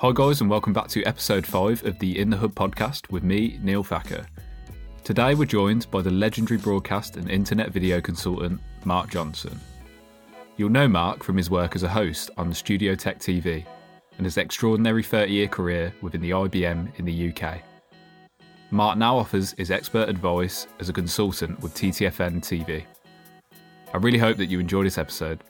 Hi, 0.00 0.12
guys, 0.12 0.42
and 0.42 0.50
welcome 0.50 0.74
back 0.74 0.88
to 0.88 1.02
episode 1.04 1.46
5 1.46 1.86
of 1.86 1.98
the 2.00 2.18
In 2.18 2.28
the 2.28 2.36
Hub 2.36 2.54
podcast 2.54 3.10
with 3.10 3.22
me, 3.22 3.58
Neil 3.62 3.82
Thacker. 3.82 4.26
Today, 5.04 5.34
we're 5.34 5.46
joined 5.46 5.90
by 5.90 6.02
the 6.02 6.10
legendary 6.10 6.58
broadcast 6.60 7.16
and 7.16 7.30
internet 7.30 7.70
video 7.70 7.98
consultant, 8.02 8.60
Mark 8.84 9.08
Johnson. 9.08 9.58
You'll 10.58 10.68
know 10.68 10.86
Mark 10.86 11.24
from 11.24 11.38
his 11.38 11.48
work 11.48 11.74
as 11.74 11.82
a 11.82 11.88
host 11.88 12.30
on 12.36 12.52
Studio 12.52 12.94
Tech 12.94 13.20
TV 13.20 13.64
and 14.18 14.26
his 14.26 14.36
extraordinary 14.36 15.02
30 15.02 15.32
year 15.32 15.48
career 15.48 15.94
within 16.02 16.20
the 16.20 16.32
IBM 16.32 16.98
in 16.98 17.06
the 17.06 17.32
UK. 17.32 17.62
Mark 18.70 18.98
now 18.98 19.16
offers 19.16 19.52
his 19.52 19.70
expert 19.70 20.10
advice 20.10 20.66
as 20.78 20.90
a 20.90 20.92
consultant 20.92 21.58
with 21.60 21.72
TTFN 21.72 22.42
TV. 22.42 22.84
I 23.94 23.96
really 23.96 24.18
hope 24.18 24.36
that 24.36 24.50
you 24.50 24.60
enjoy 24.60 24.82
this 24.82 24.98
episode. 24.98 25.42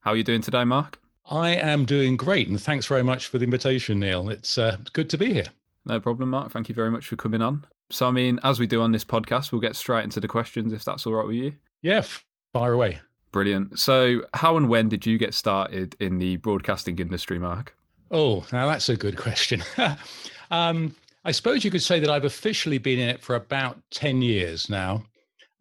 How 0.00 0.10
are 0.10 0.16
you 0.16 0.24
doing 0.24 0.42
today, 0.42 0.64
Mark? 0.64 0.98
I 1.26 1.50
am 1.50 1.84
doing 1.84 2.16
great, 2.16 2.48
and 2.48 2.60
thanks 2.60 2.86
very 2.86 3.02
much 3.02 3.28
for 3.28 3.38
the 3.38 3.44
invitation, 3.44 4.00
Neil. 4.00 4.28
It's 4.28 4.58
uh, 4.58 4.76
good 4.92 5.08
to 5.10 5.18
be 5.18 5.32
here. 5.32 5.46
No 5.86 6.00
problem, 6.00 6.30
Mark. 6.30 6.52
Thank 6.52 6.68
you 6.68 6.74
very 6.74 6.90
much 6.90 7.06
for 7.06 7.16
coming 7.16 7.42
on. 7.42 7.64
So, 7.90 8.06
I 8.06 8.10
mean, 8.10 8.38
as 8.42 8.58
we 8.58 8.66
do 8.66 8.82
on 8.82 8.92
this 8.92 9.04
podcast, 9.04 9.52
we'll 9.52 9.60
get 9.60 9.76
straight 9.76 10.04
into 10.04 10.20
the 10.20 10.28
questions 10.28 10.72
if 10.72 10.84
that's 10.84 11.06
all 11.06 11.14
right 11.14 11.26
with 11.26 11.36
you. 11.36 11.52
Yeah, 11.82 12.02
fire 12.52 12.72
away. 12.72 13.00
Brilliant. 13.32 13.78
So, 13.78 14.22
how 14.34 14.56
and 14.56 14.68
when 14.68 14.88
did 14.88 15.06
you 15.06 15.18
get 15.18 15.34
started 15.34 15.96
in 15.98 16.18
the 16.18 16.36
broadcasting 16.36 16.98
industry, 16.98 17.38
Mark? 17.38 17.74
Oh, 18.10 18.44
now 18.52 18.66
that's 18.66 18.88
a 18.88 18.96
good 18.96 19.16
question. 19.16 19.62
um, 20.50 20.94
I 21.24 21.32
suppose 21.32 21.64
you 21.64 21.70
could 21.70 21.82
say 21.82 22.00
that 22.00 22.10
I've 22.10 22.24
officially 22.24 22.78
been 22.78 22.98
in 22.98 23.08
it 23.08 23.22
for 23.22 23.34
about 23.34 23.78
10 23.90 24.22
years 24.22 24.68
now. 24.68 25.04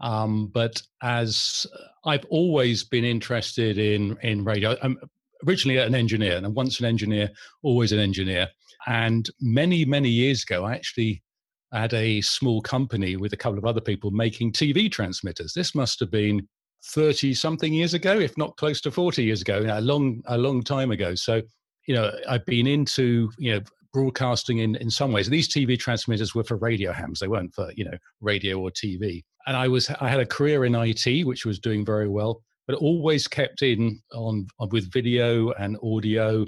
Um, 0.01 0.47
but 0.47 0.81
as 1.01 1.65
I've 2.05 2.25
always 2.25 2.83
been 2.83 3.05
interested 3.05 3.77
in 3.77 4.17
in 4.21 4.43
radio, 4.43 4.75
I'm 4.83 4.99
originally 5.47 5.77
an 5.77 5.95
engineer, 5.95 6.37
and 6.37 6.55
once 6.55 6.79
an 6.79 6.85
engineer, 6.85 7.29
always 7.61 7.91
an 7.91 7.99
engineer. 7.99 8.47
And 8.87 9.29
many 9.39 9.85
many 9.85 10.09
years 10.09 10.43
ago, 10.43 10.65
I 10.65 10.73
actually 10.73 11.23
had 11.71 11.93
a 11.93 12.21
small 12.21 12.61
company 12.61 13.15
with 13.15 13.33
a 13.33 13.37
couple 13.37 13.57
of 13.57 13.65
other 13.65 13.81
people 13.81 14.11
making 14.11 14.51
TV 14.51 14.91
transmitters. 14.91 15.53
This 15.53 15.73
must 15.73 15.99
have 15.99 16.11
been 16.11 16.47
30 16.85 17.33
something 17.33 17.73
years 17.73 17.93
ago, 17.93 18.19
if 18.19 18.37
not 18.37 18.57
close 18.57 18.79
to 18.81 18.91
40 18.91 19.23
years 19.23 19.41
ago, 19.41 19.65
a 19.67 19.81
long 19.81 20.21
a 20.27 20.37
long 20.37 20.63
time 20.63 20.91
ago. 20.91 21.15
So, 21.15 21.41
you 21.87 21.95
know, 21.95 22.11
I've 22.29 22.45
been 22.45 22.67
into 22.67 23.31
you 23.37 23.53
know 23.53 23.61
broadcasting 23.93 24.59
in 24.59 24.75
in 24.75 24.89
some 24.89 25.11
ways. 25.11 25.29
These 25.29 25.49
TV 25.49 25.79
transmitters 25.79 26.35
were 26.35 26.43
for 26.43 26.57
radio 26.57 26.91
hams; 26.91 27.19
they 27.19 27.27
weren't 27.27 27.53
for 27.53 27.71
you 27.75 27.85
know 27.85 27.97
radio 28.21 28.59
or 28.59 28.69
TV 28.71 29.23
and 29.45 29.57
I 29.57 29.67
was 29.67 29.89
I 29.89 30.09
had 30.09 30.19
a 30.19 30.25
career 30.25 30.65
in 30.65 30.75
IT, 30.75 31.25
which 31.25 31.45
was 31.45 31.59
doing 31.59 31.85
very 31.85 32.07
well, 32.07 32.41
but 32.67 32.77
always 32.77 33.27
kept 33.27 33.61
in 33.61 33.99
on, 34.13 34.47
on 34.59 34.69
with 34.69 34.91
video 34.91 35.51
and 35.51 35.77
audio. 35.83 36.45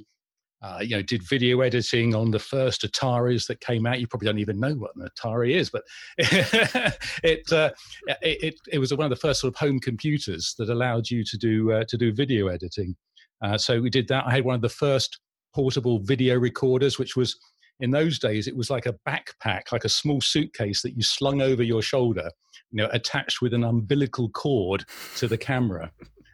Uh, 0.62 0.80
you 0.82 0.96
know, 0.96 1.02
did 1.02 1.22
video 1.30 1.62
editing 1.62 2.16
on 2.16 2.32
the 2.32 2.40
first 2.40 2.82
Ataris 2.82 3.46
that 3.46 3.60
came 3.62 3.86
out. 3.86 4.00
You 4.00 4.08
probably 4.08 4.26
don't 4.26 4.40
even 4.40 4.60
know 4.60 4.74
what 4.74 4.96
an 4.96 5.08
Atari 5.08 5.54
is, 5.54 5.70
but 5.70 5.84
it, 6.18 7.52
uh, 7.52 7.70
it, 8.08 8.44
it, 8.44 8.56
it 8.72 8.80
was 8.80 8.92
one 8.94 9.06
of 9.06 9.12
the 9.12 9.16
first 9.16 9.42
sort 9.42 9.54
of 9.54 9.60
home 9.60 9.80
computers 9.80 10.56
that 10.58 10.70
allowed 10.70 11.10
you 11.10 11.24
to 11.24 11.38
do 11.38 11.72
uh, 11.72 11.84
to 11.88 11.98
do 11.98 12.12
video 12.14 12.48
editing. 12.48 12.96
Uh, 13.44 13.58
so 13.58 13.80
we 13.80 13.90
did 13.90 14.08
that. 14.08 14.26
I 14.26 14.32
had 14.32 14.46
one 14.46 14.56
of 14.56 14.62
the 14.62 14.70
first 14.70 15.20
portable 15.54 16.00
video 16.00 16.38
recorders, 16.38 16.98
which 16.98 17.16
was 17.16 17.38
in 17.80 17.92
those 17.92 18.20
days 18.20 18.48
it 18.48 18.56
was 18.56 18.70
like 18.70 18.86
a 18.86 18.96
backpack, 19.08 19.72
like 19.72 19.86
a 19.86 19.90
small 19.90 20.22
suitcase 20.22 20.82
that 20.82 20.96
you 20.96 21.04
slung 21.04 21.42
over 21.42 21.64
your 21.64 21.82
shoulder, 21.82 22.30
you 22.72 22.84
know, 22.84 22.90
attached 22.92 23.42
with 23.42 23.54
an 23.54 23.64
umbilical 23.64 24.30
cord 24.30 24.86
to 25.18 25.28
the 25.28 25.38
camera, 25.38 25.92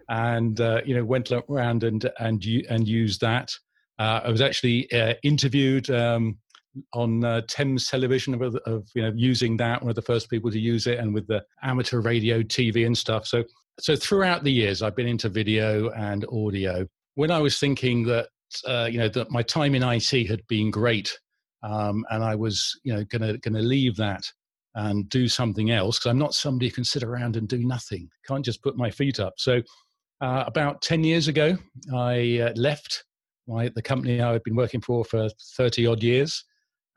and 0.10 0.60
uh, 0.60 0.82
you 0.86 0.96
know 0.96 1.04
went 1.04 1.32
around 1.32 1.84
and 1.84 2.10
and 2.20 2.44
and 2.70 2.88
used 2.88 3.22
that. 3.22 3.52
Uh, 4.00 4.22
I 4.24 4.30
was 4.30 4.42
actually 4.42 4.92
uh, 4.92 5.14
interviewed 5.24 5.90
um, 5.90 6.38
on 6.94 7.24
uh, 7.24 7.42
Thames 7.48 7.88
Television 7.88 8.34
of, 8.34 8.56
of, 8.66 8.88
you 8.96 9.02
know 9.02 9.12
using 9.16 9.58
that, 9.58 9.82
one 9.82 9.90
of 9.90 9.96
the 9.96 10.02
first 10.02 10.30
people 10.30 10.52
to 10.52 10.60
use 10.60 10.88
it, 10.88 11.00
and 11.00 11.14
with 11.14 11.28
the 11.28 11.44
amateur 11.64 12.02
radio, 12.02 12.42
TV, 12.42 12.86
and 12.86 12.98
stuff. 12.98 13.28
So 13.28 13.44
so 13.80 13.96
throughout 13.96 14.44
the 14.44 14.52
years, 14.52 14.82
I've 14.82 14.96
been 14.96 15.08
into 15.08 15.30
video 15.30 15.90
and 15.92 16.26
audio. 16.32 16.88
When 17.16 17.32
I 17.32 17.40
was 17.40 17.60
thinking 17.60 18.06
that 18.06 18.28
uh, 18.68 18.90
you 18.92 18.98
know 18.98 19.10
that 19.10 19.32
my 19.32 19.44
time 19.44 19.76
in 19.76 19.84
IT 19.84 20.28
had 20.28 20.46
been 20.48 20.72
great, 20.72 21.18
um, 21.64 22.06
and 22.10 22.24
I 22.24 22.36
was 22.36 22.80
you 22.84 22.94
know 22.94 23.04
going 23.06 23.22
to 23.22 23.38
going 23.38 23.56
to 23.56 23.62
leave 23.62 23.96
that 23.98 24.24
and 24.76 25.10
do 25.10 25.28
something 25.28 25.72
else 25.72 26.00
because 26.00 26.12
I'm 26.12 26.18
not 26.18 26.34
somebody 26.34 26.70
who 26.70 26.76
can 26.76 26.84
sit 26.84 27.04
around 27.04 27.36
and 27.36 27.48
do 27.48 27.60
nothing. 27.60 28.10
Can't 28.28 28.46
just 28.46 28.64
put 28.64 28.78
my 28.78 28.90
feet 28.90 29.20
up. 29.20 29.34
So 29.38 29.62
uh, 30.22 30.44
about 30.48 30.82
10 30.82 31.04
years 31.04 31.28
ago, 31.28 31.58
I 31.94 32.40
uh, 32.40 32.54
left 32.56 33.04
my, 33.48 33.70
the 33.70 33.82
company 33.82 34.22
I 34.22 34.34
had 34.34 34.44
been 34.44 34.56
working 34.56 34.82
for 34.82 35.04
for 35.04 35.30
30 35.58 35.88
odd 35.88 36.04
years. 36.04 36.44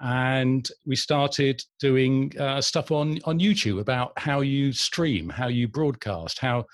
And 0.00 0.68
we 0.84 0.96
started 0.96 1.62
doing 1.80 2.32
uh, 2.38 2.60
stuff 2.60 2.90
on, 2.90 3.20
on 3.24 3.38
YouTube 3.38 3.80
about 3.80 4.12
how 4.18 4.40
you 4.40 4.72
stream, 4.72 5.28
how 5.30 5.48
you 5.48 5.68
broadcast, 5.68 6.38
how, 6.38 6.66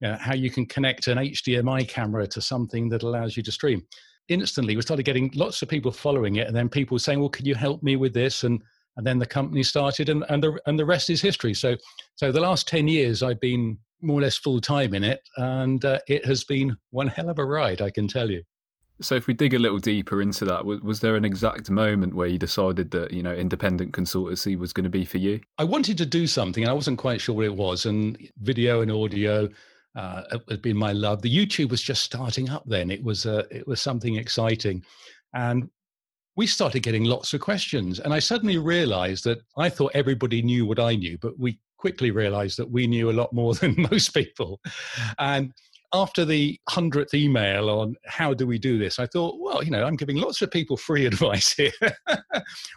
you 0.00 0.08
know, 0.08 0.16
how 0.20 0.34
you 0.34 0.50
can 0.50 0.66
connect 0.66 1.08
an 1.08 1.18
HDMI 1.18 1.88
camera 1.88 2.26
to 2.28 2.40
something 2.40 2.88
that 2.90 3.02
allows 3.02 3.36
you 3.36 3.42
to 3.42 3.52
stream. 3.52 3.82
Instantly, 4.28 4.76
we 4.76 4.82
started 4.82 5.04
getting 5.04 5.30
lots 5.34 5.62
of 5.62 5.68
people 5.68 5.90
following 5.90 6.36
it, 6.36 6.48
and 6.48 6.54
then 6.54 6.68
people 6.68 6.98
saying, 6.98 7.20
"Well, 7.20 7.28
can 7.28 7.46
you 7.46 7.54
help 7.54 7.82
me 7.84 7.94
with 7.94 8.12
this?" 8.12 8.42
and 8.42 8.60
and 8.96 9.06
then 9.06 9.18
the 9.18 9.26
company 9.26 9.62
started 9.62 10.08
and, 10.08 10.24
and 10.28 10.42
the 10.42 10.58
and 10.66 10.78
the 10.78 10.84
rest 10.84 11.10
is 11.10 11.20
history. 11.20 11.54
So 11.54 11.76
so 12.14 12.32
the 12.32 12.40
last 12.40 12.66
10 12.68 12.88
years 12.88 13.22
i've 13.22 13.40
been 13.40 13.78
more 14.02 14.18
or 14.18 14.22
less 14.22 14.36
full 14.36 14.60
time 14.60 14.94
in 14.94 15.04
it 15.04 15.20
and 15.36 15.84
uh, 15.84 15.98
it 16.06 16.24
has 16.26 16.44
been 16.44 16.76
one 16.90 17.08
hell 17.08 17.30
of 17.30 17.38
a 17.38 17.44
ride 17.44 17.80
i 17.80 17.90
can 17.90 18.08
tell 18.08 18.30
you. 18.30 18.42
So 19.00 19.14
if 19.14 19.26
we 19.26 19.34
dig 19.34 19.52
a 19.52 19.58
little 19.58 19.78
deeper 19.78 20.22
into 20.22 20.46
that 20.46 20.64
was, 20.64 20.80
was 20.80 21.00
there 21.00 21.16
an 21.16 21.24
exact 21.24 21.68
moment 21.68 22.14
where 22.14 22.28
you 22.28 22.38
decided 22.38 22.90
that 22.92 23.12
you 23.12 23.22
know 23.22 23.34
independent 23.34 23.92
consultancy 23.92 24.58
was 24.58 24.72
going 24.72 24.84
to 24.84 24.90
be 24.90 25.04
for 25.04 25.18
you? 25.18 25.40
I 25.58 25.64
wanted 25.64 25.98
to 25.98 26.06
do 26.06 26.26
something 26.26 26.62
and 26.62 26.70
i 26.70 26.74
wasn't 26.74 26.98
quite 26.98 27.20
sure 27.20 27.34
what 27.34 27.44
it 27.44 27.54
was 27.54 27.86
and 27.86 28.18
video 28.40 28.80
and 28.80 28.90
audio 28.90 29.48
uh, 29.94 30.22
had 30.50 30.60
been 30.62 30.76
my 30.76 30.92
love. 30.92 31.22
The 31.22 31.34
youtube 31.34 31.70
was 31.70 31.82
just 31.82 32.02
starting 32.04 32.50
up 32.50 32.64
then. 32.66 32.90
It 32.90 33.02
was 33.02 33.26
uh, 33.26 33.44
it 33.50 33.66
was 33.66 33.80
something 33.80 34.16
exciting. 34.16 34.84
And 35.34 35.68
we 36.36 36.46
started 36.46 36.82
getting 36.82 37.04
lots 37.04 37.32
of 37.32 37.40
questions. 37.40 37.98
And 37.98 38.12
I 38.12 38.18
suddenly 38.18 38.58
realized 38.58 39.24
that 39.24 39.38
I 39.56 39.70
thought 39.70 39.92
everybody 39.94 40.42
knew 40.42 40.66
what 40.66 40.78
I 40.78 40.94
knew, 40.94 41.16
but 41.18 41.38
we 41.38 41.58
quickly 41.78 42.10
realized 42.10 42.58
that 42.58 42.70
we 42.70 42.86
knew 42.86 43.10
a 43.10 43.12
lot 43.12 43.32
more 43.32 43.54
than 43.60 43.74
most 43.90 44.14
people. 44.14 44.60
And 45.18 45.52
after 45.94 46.24
the 46.24 46.58
hundredth 46.68 47.14
email 47.14 47.70
on 47.70 47.94
how 48.06 48.34
do 48.34 48.46
we 48.46 48.58
do 48.58 48.78
this, 48.78 48.98
I 48.98 49.06
thought, 49.06 49.40
well, 49.40 49.64
you 49.64 49.70
know, 49.70 49.84
I'm 49.84 49.96
giving 49.96 50.16
lots 50.16 50.42
of 50.42 50.50
people 50.50 50.76
free 50.76 51.06
advice 51.12 51.54
here. 51.54 51.72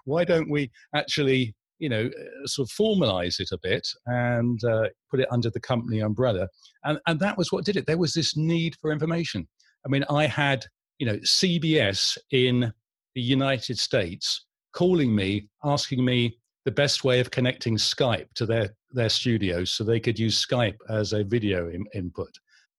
Why 0.06 0.24
don't 0.24 0.50
we 0.50 0.72
actually, 0.96 1.54
you 1.80 1.90
know, 1.90 2.06
uh, 2.06 2.48
sort 2.48 2.70
of 2.70 2.76
formalize 2.76 3.40
it 3.40 3.50
a 3.52 3.60
bit 3.62 3.88
and 4.06 4.64
uh, 4.64 4.88
put 5.12 5.20
it 5.20 5.28
under 5.32 5.50
the 5.50 5.60
company 5.60 6.00
umbrella? 6.00 6.48
And, 6.86 7.00
and 7.08 7.20
that 7.20 7.38
was 7.38 7.52
what 7.52 7.66
did 7.66 7.76
it. 7.76 7.88
There 7.88 7.98
was 7.98 8.14
this 8.14 8.38
need 8.38 8.76
for 8.80 8.92
information. 8.92 9.50
I 9.86 9.90
mean, 9.90 10.06
I 10.10 10.28
had, 10.28 10.66
you 10.98 11.06
know, 11.06 11.18
CBS 11.18 12.18
in 12.32 12.74
the 13.16 13.22
United 13.22 13.78
States 13.78 14.46
calling 14.74 15.16
me, 15.16 15.48
asking 15.64 16.04
me 16.04 16.38
the 16.66 16.72
best 16.72 17.04
way 17.04 17.20
of 17.20 17.32
connecting 17.32 17.78
Skype 17.78 18.32
to 18.36 18.46
their, 18.46 18.70
their 18.92 19.10
studios 19.10 19.72
so 19.72 19.84
they 19.84 20.00
could 20.00 20.20
use 20.20 20.46
Skype 20.46 20.78
as 20.90 21.14
a 21.14 21.24
video 21.24 21.70
in, 21.70 21.86
input. 21.94 22.32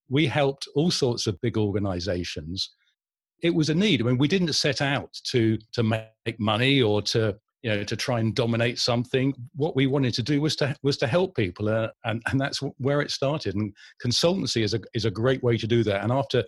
We 0.09 0.27
helped 0.27 0.69
all 0.75 0.91
sorts 0.91 1.27
of 1.27 1.41
big 1.41 1.57
organizations. 1.57 2.71
It 3.43 3.55
was 3.55 3.71
a 3.71 3.75
need. 3.75 4.01
I 4.01 4.05
mean, 4.05 4.19
we 4.19 4.29
didn't 4.29 4.53
set 4.53 4.83
out 4.83 5.11
to, 5.31 5.59
to 5.73 5.83
make 5.83 6.39
money 6.39 6.83
or 6.83 7.01
to, 7.03 7.37
you 7.63 7.71
know, 7.71 7.85
to 7.85 7.97
try 7.97 8.21
and 8.21 8.35
dominate 8.35 8.79
something. 8.79 9.35
What 9.55 9.77
we 9.77 9.87
wanted 9.87 10.15
to 10.15 10.23
do 10.23 10.41
was 10.41 10.57
to, 10.57 10.77
was 10.83 10.97
to 10.99 11.07
help 11.07 11.35
people. 11.35 11.69
Uh, 11.69 11.89
and, 12.05 12.23
and 12.31 12.41
that's 12.41 12.61
where 12.79 13.01
it 13.01 13.11
started. 13.11 13.55
And 13.55 13.73
consultancy 14.05 14.63
is 14.63 14.75
a, 14.75 14.81
is 14.95 15.07
a 15.07 15.11
great 15.11 15.43
way 15.43 15.57
to 15.57 15.67
do 15.67 15.83
that. 15.85 16.03
And 16.03 16.13
after 16.13 16.45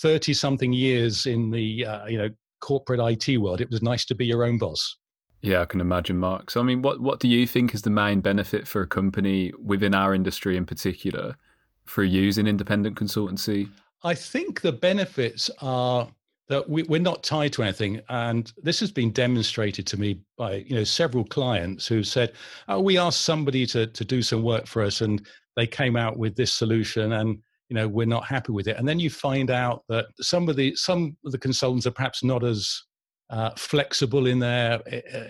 30 0.00 0.34
something 0.34 0.72
years 0.72 1.26
in 1.26 1.50
the, 1.50 1.86
uh, 1.86 2.06
you 2.06 2.18
know, 2.18 2.28
corporate 2.62 3.00
IT 3.00 3.36
world, 3.36 3.60
it 3.60 3.70
was 3.70 3.82
nice 3.82 4.06
to 4.06 4.14
be 4.14 4.24
your 4.24 4.44
own 4.44 4.56
boss. 4.56 4.96
Yeah, 5.42 5.60
I 5.60 5.64
can 5.66 5.80
imagine, 5.80 6.18
Mark. 6.18 6.50
So, 6.50 6.60
I 6.60 6.62
mean, 6.62 6.80
what 6.82 7.00
what 7.00 7.20
do 7.20 7.28
you 7.28 7.46
think 7.46 7.74
is 7.74 7.82
the 7.82 7.90
main 7.90 8.20
benefit 8.20 8.66
for 8.66 8.80
a 8.80 8.86
company 8.86 9.52
within 9.62 9.94
our 9.94 10.14
industry 10.14 10.56
in 10.56 10.64
particular 10.64 11.36
for 11.84 12.04
using 12.04 12.46
independent 12.46 12.96
consultancy? 12.96 13.68
I 14.04 14.14
think 14.14 14.60
the 14.60 14.72
benefits 14.72 15.50
are 15.60 16.08
that 16.48 16.68
we, 16.68 16.82
are 16.84 16.98
not 17.00 17.24
tied 17.24 17.52
to 17.54 17.62
anything, 17.62 18.00
and 18.08 18.52
this 18.62 18.78
has 18.80 18.92
been 18.92 19.10
demonstrated 19.10 19.86
to 19.88 19.98
me 19.98 20.20
by 20.38 20.64
you 20.66 20.76
know 20.76 20.84
several 20.84 21.24
clients 21.24 21.88
who 21.88 22.04
said, 22.04 22.32
"Oh, 22.68 22.80
we 22.80 22.96
asked 22.96 23.22
somebody 23.22 23.66
to 23.66 23.88
to 23.88 24.04
do 24.04 24.22
some 24.22 24.44
work 24.44 24.66
for 24.68 24.82
us, 24.82 25.00
and 25.00 25.26
they 25.56 25.66
came 25.66 25.96
out 25.96 26.18
with 26.18 26.36
this 26.36 26.52
solution, 26.52 27.12
and 27.12 27.42
you 27.72 27.78
know 27.78 27.88
we're 27.88 28.04
not 28.04 28.26
happy 28.26 28.52
with 28.52 28.68
it. 28.68 28.76
And 28.76 28.86
then 28.86 29.00
you 29.00 29.08
find 29.08 29.50
out 29.50 29.82
that 29.88 30.04
some 30.20 30.46
of 30.50 30.56
the 30.56 30.76
some 30.76 31.16
of 31.24 31.32
the 31.32 31.38
consultants 31.38 31.86
are 31.86 31.90
perhaps 31.90 32.22
not 32.22 32.44
as 32.44 32.82
uh, 33.30 33.48
flexible 33.56 34.26
in 34.26 34.38
their 34.40 34.78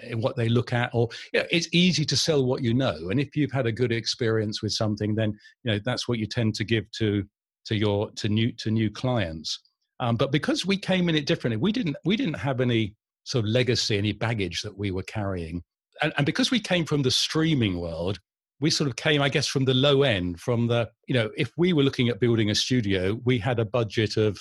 in 0.03 0.21
what 0.21 0.35
they 0.35 0.49
look 0.49 0.73
at 0.73 0.91
or 0.93 1.09
you 1.33 1.39
know, 1.39 1.47
it's 1.53 1.69
easy 1.71 2.05
to 2.05 2.17
sell 2.17 2.45
what 2.45 2.61
you 2.61 2.75
know. 2.75 3.11
And 3.11 3.21
if 3.21 3.37
you've 3.37 3.53
had 3.53 3.67
a 3.67 3.71
good 3.81 3.93
experience 3.93 4.61
with 4.61 4.73
something 4.73 5.15
then 5.15 5.39
you 5.63 5.71
know 5.71 5.79
that's 5.85 6.09
what 6.09 6.19
you 6.19 6.27
tend 6.27 6.57
to 6.57 6.65
give 6.65 6.91
to 6.99 7.23
to 7.67 7.77
your 7.77 8.11
to 8.17 8.29
new 8.29 8.51
to 8.55 8.73
new 8.73 8.91
clients. 8.91 9.61
Um, 10.01 10.17
but 10.17 10.33
because 10.33 10.67
we 10.67 10.77
came 10.77 11.09
in 11.09 11.15
it 11.15 11.27
differently, 11.27 11.59
we 11.59 11.71
didn't 11.71 11.97
we 12.05 12.17
didn't 12.17 12.41
have 12.49 12.61
any 12.61 12.97
sort 13.23 13.45
of 13.45 13.51
legacy, 13.51 13.99
any 13.99 14.11
baggage 14.11 14.63
that 14.63 14.77
we 14.77 14.91
were 14.91 15.05
carrying, 15.05 15.63
and, 16.03 16.13
and 16.17 16.27
because 16.27 16.51
we 16.51 16.59
came 16.59 16.85
from 16.85 17.03
the 17.03 17.11
streaming 17.13 17.79
world, 17.79 18.19
we 18.63 18.71
sort 18.71 18.89
of 18.89 18.97
came, 18.97 19.21
I 19.21 19.29
guess, 19.29 19.49
from 19.49 19.65
the 19.65 19.75
low 19.75 20.05
end. 20.05 20.41
From 20.41 20.69
the 20.69 20.89
you 21.09 21.15
know, 21.15 21.31
if 21.37 21.51
we 21.59 21.73
were 21.73 21.83
looking 21.83 22.09
at 22.09 22.21
building 22.21 22.49
a 22.51 22.55
studio, 22.55 23.21
we 23.25 23.39
had 23.39 23.59
a 23.59 23.65
budget 23.65 24.17
of 24.17 24.39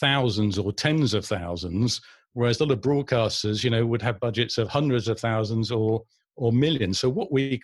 thousands 0.00 0.58
or 0.58 0.72
tens 0.72 1.12
of 1.14 1.24
thousands, 1.24 2.00
whereas 2.32 2.60
a 2.60 2.64
lot 2.64 2.72
of 2.72 2.80
broadcasters, 2.80 3.62
you 3.62 3.70
know, 3.70 3.86
would 3.86 4.02
have 4.02 4.18
budgets 4.20 4.56
of 4.58 4.68
hundreds 4.68 5.06
of 5.06 5.20
thousands 5.20 5.70
or 5.70 6.02
or 6.36 6.50
millions. 6.50 6.98
So 6.98 7.10
what 7.10 7.30
we 7.30 7.60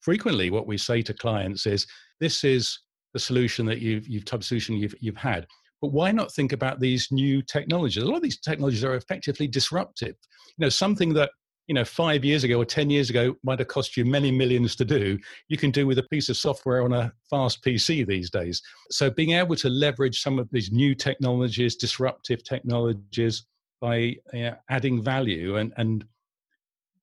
frequently 0.00 0.50
what 0.50 0.66
we 0.66 0.76
say 0.76 1.00
to 1.02 1.14
clients 1.14 1.66
is, 1.66 1.86
this 2.20 2.44
is 2.44 2.78
the 3.14 3.20
solution 3.20 3.64
that 3.66 3.80
you've 3.80 4.06
you've 4.06 4.26
type 4.26 4.40
of 4.40 4.46
solution 4.46 4.76
you've 4.76 4.94
you've 5.00 5.16
had. 5.16 5.46
But 5.80 5.92
why 5.92 6.12
not 6.12 6.34
think 6.34 6.52
about 6.52 6.80
these 6.80 7.08
new 7.10 7.40
technologies? 7.40 8.02
A 8.02 8.06
lot 8.06 8.16
of 8.16 8.22
these 8.22 8.40
technologies 8.40 8.84
are 8.84 8.94
effectively 8.94 9.48
disruptive. 9.48 10.16
You 10.58 10.66
know, 10.66 10.68
something 10.68 11.14
that 11.14 11.30
you 11.70 11.74
know 11.74 11.84
five 11.84 12.24
years 12.24 12.42
ago 12.42 12.58
or 12.58 12.64
ten 12.64 12.90
years 12.90 13.10
ago 13.10 13.36
might 13.44 13.60
have 13.60 13.68
cost 13.68 13.96
you 13.96 14.04
many 14.04 14.32
millions 14.32 14.74
to 14.74 14.84
do 14.84 15.16
you 15.46 15.56
can 15.56 15.70
do 15.70 15.86
with 15.86 15.98
a 15.98 16.02
piece 16.02 16.28
of 16.28 16.36
software 16.36 16.82
on 16.82 16.92
a 16.92 17.12
fast 17.30 17.62
pc 17.62 18.04
these 18.04 18.28
days. 18.28 18.60
So 18.90 19.08
being 19.08 19.34
able 19.34 19.54
to 19.54 19.68
leverage 19.68 20.20
some 20.20 20.40
of 20.40 20.48
these 20.50 20.72
new 20.72 20.96
technologies 20.96 21.76
disruptive 21.76 22.42
technologies 22.42 23.46
by 23.80 24.16
uh, 24.34 24.50
adding 24.68 25.00
value 25.00 25.58
and 25.58 25.72
and 25.76 26.04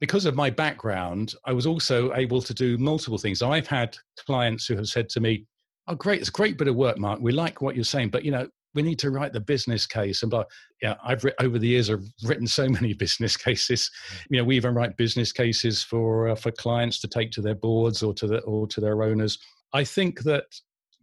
because 0.02 0.26
of 0.26 0.36
my 0.36 0.50
background 0.50 1.34
i 1.46 1.54
was 1.54 1.66
also 1.66 2.14
able 2.16 2.42
to 2.42 2.54
do 2.54 2.78
multiple 2.78 3.18
things. 3.18 3.42
I've 3.42 3.68
had 3.68 3.98
clients 4.26 4.68
who 4.68 4.76
have 4.76 4.90
said 4.90 5.08
to 5.12 5.22
me 5.22 5.46
oh 5.88 5.96
great 5.96 6.20
it's 6.20 6.28
a 6.28 6.40
great 6.40 6.58
bit 6.58 6.68
of 6.68 6.76
work 6.76 6.98
mark. 6.98 7.22
We 7.22 7.32
like 7.32 7.62
what 7.62 7.76
you're 7.76 7.86
saying 7.96 8.10
but 8.10 8.26
you 8.26 8.32
know 8.32 8.50
we 8.76 8.82
need 8.82 9.00
to 9.00 9.12
write 9.12 9.34
the 9.34 9.40
business 9.40 9.86
case 9.86 10.22
and 10.22 10.32
but 10.32 10.48
yeah 10.82 10.96
i've 11.04 11.24
over 11.40 11.58
the 11.58 11.68
years 11.68 11.90
i've 11.90 12.04
written 12.24 12.48
so 12.48 12.68
many 12.78 12.94
business 12.94 13.38
cases. 13.38 13.90
You 14.30 14.38
know 14.38 14.44
we 14.44 14.56
even 14.56 14.74
write 14.74 14.98
business 14.98 15.32
cases 15.32 15.84
for 15.84 16.30
uh, 16.30 16.36
for 16.36 16.52
clients 16.52 17.00
to 17.00 17.08
take 17.08 17.32
to 17.32 17.42
their 17.42 17.56
boards 17.56 18.04
or 18.04 18.14
to 18.16 18.28
the 18.28 18.40
or 18.42 18.68
to 18.68 18.82
their 18.82 19.04
owners. 19.04 19.38
I 19.74 19.84
think 19.84 20.22
that 20.24 20.46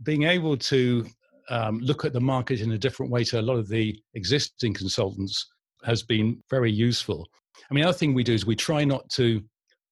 being 0.03 0.25
able 0.25 0.57
to 0.57 1.07
um, 1.51 1.79
look 1.79 2.05
at 2.05 2.13
the 2.13 2.21
market 2.21 2.61
in 2.61 2.73
a 2.73 2.79
different 2.79 3.13
way 3.13 3.23
to 3.25 3.41
a 3.41 3.43
lot 3.43 3.57
of 3.57 3.69
the 3.69 3.99
existing 4.15 4.75
consultants 4.75 5.47
has 5.85 6.03
been 6.03 6.43
very 6.51 6.73
useful. 6.73 7.29
I 7.71 7.75
mean 7.75 7.83
the 7.83 7.89
other 7.89 7.99
thing 7.99 8.15
we 8.15 8.25
do 8.25 8.35
is 8.35 8.47
we 8.47 8.57
try 8.57 8.85
not 8.85 9.09
to 9.11 9.43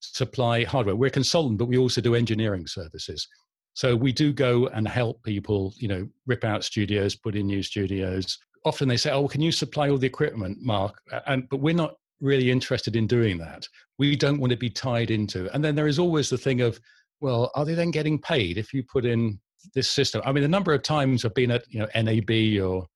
supply 0.01 0.65
hardware. 0.65 0.97
We're 0.97 1.07
a 1.07 1.11
consultant 1.11 1.59
but 1.59 1.69
we 1.69 1.79
also 1.79 2.01
do 2.01 2.15
engineering 2.15 2.67
services 2.67 3.29
so 3.75 3.97
we 3.97 4.13
do 4.13 4.33
go 4.33 4.67
and 4.69 4.87
help 4.87 5.23
people, 5.23 5.73
you 5.77 5.89
know, 5.89 6.07
rip 6.27 6.45
out 6.45 6.65
studios, 6.65 7.17
put 7.17 7.37
in 7.37 7.47
new 7.47 7.63
studios. 7.63 8.39
Often 8.65 8.89
they 8.89 8.97
say, 8.97 9.11
"Oh, 9.11 9.29
can 9.29 9.41
you 9.41 9.53
supply 9.53 9.89
all 9.89 9.99
the 9.99 10.07
equipment, 10.07 10.59
Mark?" 10.61 10.95
And 11.27 11.49
but 11.49 11.61
we're 11.61 11.75
not 11.75 11.95
really 12.21 12.51
interested 12.51 12.97
in 12.97 13.07
doing 13.07 13.39
that. 13.39 13.67
We 13.99 14.15
don't 14.15 14.39
want 14.39 14.53
to 14.53 14.57
be 14.57 14.71
tied 14.71 15.11
into. 15.11 15.53
And 15.55 15.65
then 15.65 15.75
there 15.75 15.89
is 15.89 15.99
always 15.99 16.31
the 16.31 16.39
thing 16.39 16.61
of, 16.61 16.79
well, 17.21 17.51
are 17.55 17.65
they 17.65 17.75
then 17.75 17.91
getting 17.91 18.19
paid 18.21 18.59
if 18.59 18.73
you 18.73 18.85
put 18.85 19.05
in 19.05 19.41
this 19.75 19.91
system? 19.91 20.23
I 20.25 20.33
mean, 20.33 20.43
the 20.43 20.49
number 20.49 20.73
of 20.73 20.83
times 20.83 21.25
I've 21.25 21.35
been 21.35 21.51
at 21.51 21.65
you 21.69 21.81
know 21.81 21.89
NAB 21.95 22.63
or 22.63 22.87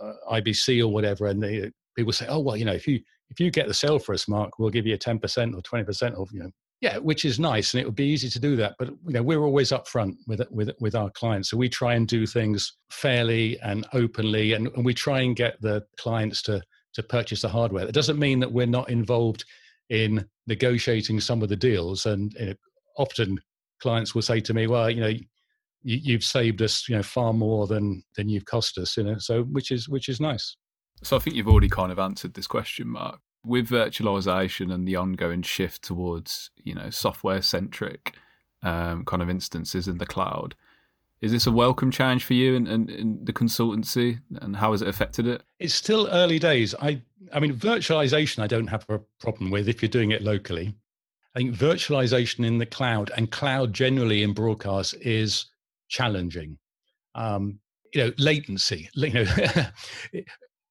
uh, 0.00 0.40
IBC 0.40 0.80
or 0.80 0.88
whatever, 0.88 1.26
and 1.26 1.42
they, 1.42 1.70
people 1.96 2.12
say, 2.12 2.26
"Oh, 2.28 2.40
well, 2.40 2.56
you 2.56 2.64
know, 2.64 2.72
if 2.74 2.86
you 2.86 3.00
if 3.30 3.40
you 3.40 3.50
get 3.50 3.68
the 3.68 3.74
sale 3.74 3.98
for 3.98 4.14
us, 4.14 4.28
Mark, 4.28 4.58
we'll 4.58 4.70
give 4.70 4.86
you 4.86 4.96
ten 4.96 5.18
percent 5.18 5.54
or 5.54 5.62
twenty 5.62 5.84
percent 5.84 6.14
of 6.14 6.28
you 6.32 6.40
know 6.40 6.50
yeah, 6.80 6.96
which 6.96 7.26
is 7.26 7.38
nice, 7.38 7.74
and 7.74 7.80
it 7.80 7.84
would 7.84 7.94
be 7.94 8.06
easy 8.06 8.30
to 8.30 8.38
do 8.38 8.56
that. 8.56 8.74
But 8.78 8.88
you 8.88 9.12
know, 9.12 9.22
we're 9.22 9.44
always 9.44 9.70
upfront 9.70 10.16
with 10.26 10.40
with 10.50 10.70
with 10.80 10.94
our 10.94 11.10
clients, 11.10 11.50
so 11.50 11.58
we 11.58 11.68
try 11.68 11.94
and 11.94 12.08
do 12.08 12.26
things 12.26 12.72
fairly 12.90 13.60
and 13.60 13.86
openly, 13.92 14.54
and, 14.54 14.68
and 14.68 14.84
we 14.84 14.94
try 14.94 15.20
and 15.20 15.36
get 15.36 15.60
the 15.60 15.84
clients 15.98 16.40
to 16.42 16.62
to 16.94 17.02
purchase 17.02 17.42
the 17.42 17.48
hardware. 17.48 17.86
It 17.86 17.92
doesn't 17.92 18.18
mean 18.18 18.40
that 18.40 18.52
we're 18.52 18.66
not 18.66 18.88
involved 18.88 19.44
in 19.90 20.26
negotiating 20.46 21.20
some 21.20 21.42
of 21.42 21.50
the 21.50 21.56
deals, 21.56 22.06
and 22.06 22.56
often 22.96 23.38
clients 23.80 24.14
will 24.14 24.22
say 24.22 24.40
to 24.40 24.54
me, 24.54 24.66
"Well, 24.66 24.90
you 24.90 25.00
know." 25.00 25.12
You, 25.82 26.12
have 26.12 26.24
saved 26.24 26.60
us, 26.60 26.86
you 26.90 26.94
know, 26.94 27.02
far 27.02 27.32
more 27.32 27.66
than 27.66 28.02
than 28.14 28.28
you've 28.28 28.44
cost 28.44 28.76
us, 28.76 28.98
you 28.98 29.02
know. 29.02 29.16
So, 29.16 29.44
which 29.44 29.70
is 29.70 29.88
which 29.88 30.10
is 30.10 30.20
nice. 30.20 30.54
So, 31.02 31.16
I 31.16 31.20
think 31.20 31.36
you've 31.36 31.48
already 31.48 31.70
kind 31.70 31.90
of 31.90 31.98
answered 31.98 32.34
this 32.34 32.46
question, 32.46 32.86
Mark 32.86 33.18
with 33.44 33.68
virtualization 33.68 34.72
and 34.72 34.86
the 34.86 34.96
ongoing 34.96 35.42
shift 35.42 35.82
towards 35.82 36.50
you 36.56 36.74
know 36.74 36.90
software 36.90 37.42
centric 37.42 38.14
um, 38.62 39.04
kind 39.04 39.22
of 39.22 39.30
instances 39.30 39.88
in 39.88 39.98
the 39.98 40.06
cloud 40.06 40.54
is 41.20 41.32
this 41.32 41.46
a 41.46 41.50
welcome 41.50 41.90
change 41.90 42.24
for 42.24 42.34
you 42.34 42.56
and, 42.56 43.26
the 43.26 43.32
consultancy 43.32 44.20
and 44.40 44.56
how 44.56 44.72
has 44.72 44.80
it 44.80 44.88
affected 44.88 45.26
it? 45.26 45.42
It's 45.58 45.74
still 45.74 46.08
early 46.10 46.38
days. 46.38 46.74
I 46.80 47.02
i 47.32 47.38
mean 47.38 47.54
virtualization 47.54 48.42
i 48.42 48.46
don't 48.46 48.66
have 48.66 48.84
a 48.88 48.98
problem 49.20 49.50
with 49.50 49.68
if 49.68 49.82
you're 49.82 49.88
doing 49.88 50.12
it 50.12 50.22
locally. 50.22 50.74
I 51.34 51.40
think 51.40 51.54
virtualization 51.54 52.44
in 52.44 52.58
the 52.58 52.66
cloud 52.66 53.10
and 53.16 53.30
cloud 53.30 53.72
generally 53.72 54.22
in 54.22 54.32
broadcast 54.32 54.94
is 55.00 55.46
challenging. 55.88 56.58
Um, 57.14 57.60
you 57.92 58.04
know 58.04 58.12
latency 58.18 58.88
you 58.94 59.12
know 59.12 59.24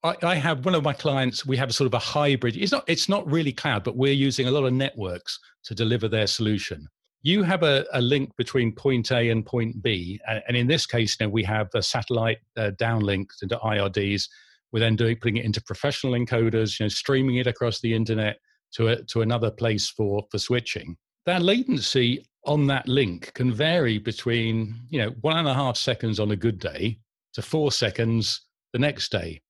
I, 0.04 0.16
I, 0.24 0.36
have 0.36 0.64
one 0.64 0.76
of 0.76 0.84
my 0.84 0.94
clients. 0.94 1.46
We 1.46 1.58
have 1.58 1.74
sort 1.74 1.88
of 1.88 1.94
a 1.94 2.00
hybrid. 2.00 2.56
It's 2.56 2.72
not. 2.72 2.84
It's 2.88 3.10
not 3.10 3.30
really 3.30 3.52
cloud, 3.52 3.84
but 3.84 3.98
we're 3.98 4.14
using 4.14 4.48
a 4.48 4.52
lot 4.52 4.64
of 4.64 4.74
networks 4.74 5.40
to 5.66 5.76
deliver 5.76 6.08
their 6.08 6.28
solution. 6.28 6.88
You 7.22 7.44
have 7.44 7.64
a, 7.64 7.86
a 7.92 8.02
link 8.02 8.32
between 8.38 8.72
point 8.72 9.12
A 9.12 9.30
and 9.30 9.46
point 9.46 9.82
B, 9.82 10.20
and, 10.28 10.42
and 10.48 10.56
in 10.56 10.68
this 10.68 10.86
case, 10.86 11.18
you 11.20 11.26
now 11.26 11.32
we 11.32 11.44
have 11.44 11.68
a 11.76 11.84
satellite 11.84 12.38
uh, 12.56 12.72
downlinked 12.80 13.42
into 13.42 13.58
IRDs. 13.58 14.30
We're 14.72 14.80
then 14.80 14.96
doing 14.96 15.18
putting 15.18 15.38
it 15.38 15.46
into 15.46 15.62
professional 15.62 16.14
encoders, 16.14 16.80
you 16.80 16.86
know, 16.86 16.90
streaming 16.90 17.38
it 17.38 17.48
across 17.48 17.82
the 17.82 17.94
internet 17.94 18.38
to 18.74 18.90
a, 18.90 19.04
to 19.06 19.22
another 19.22 19.52
place 19.52 19.90
for 19.90 20.26
for 20.32 20.38
switching. 20.38 20.96
That 21.26 21.42
latency 21.42 22.26
on 22.46 22.68
that 22.68 22.88
link 22.88 23.34
can 23.34 23.52
vary 23.52 23.98
between 23.98 24.76
you 24.90 25.02
know 25.02 25.10
one 25.22 25.38
and 25.38 25.48
a 25.48 25.54
half 25.54 25.76
seconds 25.76 26.22
on 26.22 26.32
a 26.32 26.38
good 26.38 26.58
day 26.58 27.00
to 27.34 27.42
four 27.42 27.74
seconds 27.74 28.46
the 28.72 28.80
next 28.80 29.12
day 29.12 29.42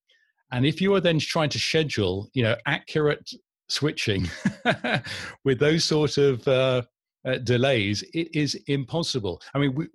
and 0.51 0.66
if 0.66 0.81
you 0.81 0.94
are 0.96 1.01
then 1.01 1.19
trying 1.19 1.50
to 1.50 1.60
schedule, 1.60 2.30
you 2.34 2.44
know, 2.44 2.56
accurate 2.66 3.30
switching 3.68 4.28
with 5.44 5.59
those 5.59 5.83
sort 5.83 6.18
of 6.18 6.47
uh, 6.47 6.81
uh, 7.26 7.38
delays, 7.40 8.04
it 8.14 8.30
is 8.33 8.56
impossible. 8.68 9.42
I 9.54 9.59
mean, 9.59 9.76
we, 9.76 9.88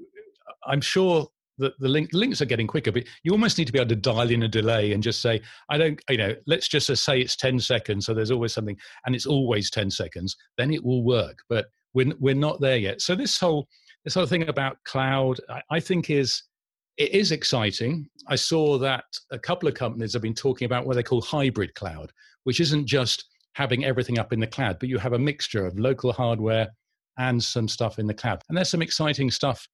I'm 0.66 0.80
sure 0.80 1.26
that 1.58 1.78
the 1.78 1.88
link, 1.88 2.10
links 2.12 2.40
are 2.40 2.46
getting 2.46 2.66
quicker, 2.66 2.92
but 2.92 3.04
you 3.22 3.32
almost 3.32 3.58
need 3.58 3.66
to 3.66 3.72
be 3.72 3.78
able 3.78 3.88
to 3.88 3.96
dial 3.96 4.30
in 4.30 4.42
a 4.42 4.48
delay 4.48 4.92
and 4.92 5.02
just 5.02 5.22
say, 5.22 5.40
I 5.68 5.78
don't, 5.78 6.00
you 6.08 6.16
know, 6.16 6.34
let's 6.46 6.68
just 6.68 6.94
say 6.96 7.20
it's 7.20 7.36
10 7.36 7.60
seconds. 7.60 8.06
So 8.06 8.14
there's 8.14 8.30
always 8.30 8.52
something, 8.52 8.76
and 9.06 9.14
it's 9.14 9.26
always 9.26 9.70
10 9.70 9.90
seconds, 9.90 10.36
then 10.56 10.72
it 10.72 10.84
will 10.84 11.04
work. 11.04 11.38
But 11.48 11.66
we're, 11.94 12.12
we're 12.18 12.34
not 12.34 12.60
there 12.60 12.76
yet. 12.76 13.00
So 13.00 13.14
this 13.14 13.38
whole, 13.38 13.68
this 14.04 14.14
whole 14.14 14.26
thing 14.26 14.48
about 14.48 14.78
cloud, 14.84 15.38
I, 15.48 15.62
I 15.70 15.80
think 15.80 16.10
is 16.10 16.42
it 16.96 17.12
is 17.12 17.32
exciting. 17.32 18.08
I 18.28 18.36
saw 18.36 18.78
that 18.78 19.04
a 19.30 19.38
couple 19.38 19.68
of 19.68 19.74
companies 19.74 20.12
have 20.12 20.22
been 20.22 20.34
talking 20.34 20.66
about 20.66 20.86
what 20.86 20.96
they 20.96 21.02
call 21.02 21.20
hybrid 21.20 21.74
cloud, 21.74 22.12
which 22.44 22.60
isn't 22.60 22.86
just 22.86 23.24
having 23.54 23.84
everything 23.84 24.18
up 24.18 24.32
in 24.32 24.40
the 24.40 24.46
cloud, 24.46 24.78
but 24.78 24.88
you 24.88 24.98
have 24.98 25.12
a 25.12 25.18
mixture 25.18 25.66
of 25.66 25.78
local 25.78 26.12
hardware 26.12 26.68
and 27.18 27.42
some 27.42 27.68
stuff 27.68 27.98
in 27.98 28.06
the 28.06 28.14
cloud. 28.14 28.42
And 28.48 28.56
there's 28.56 28.70
some 28.70 28.82
exciting 28.82 29.30
stuff. 29.30 29.66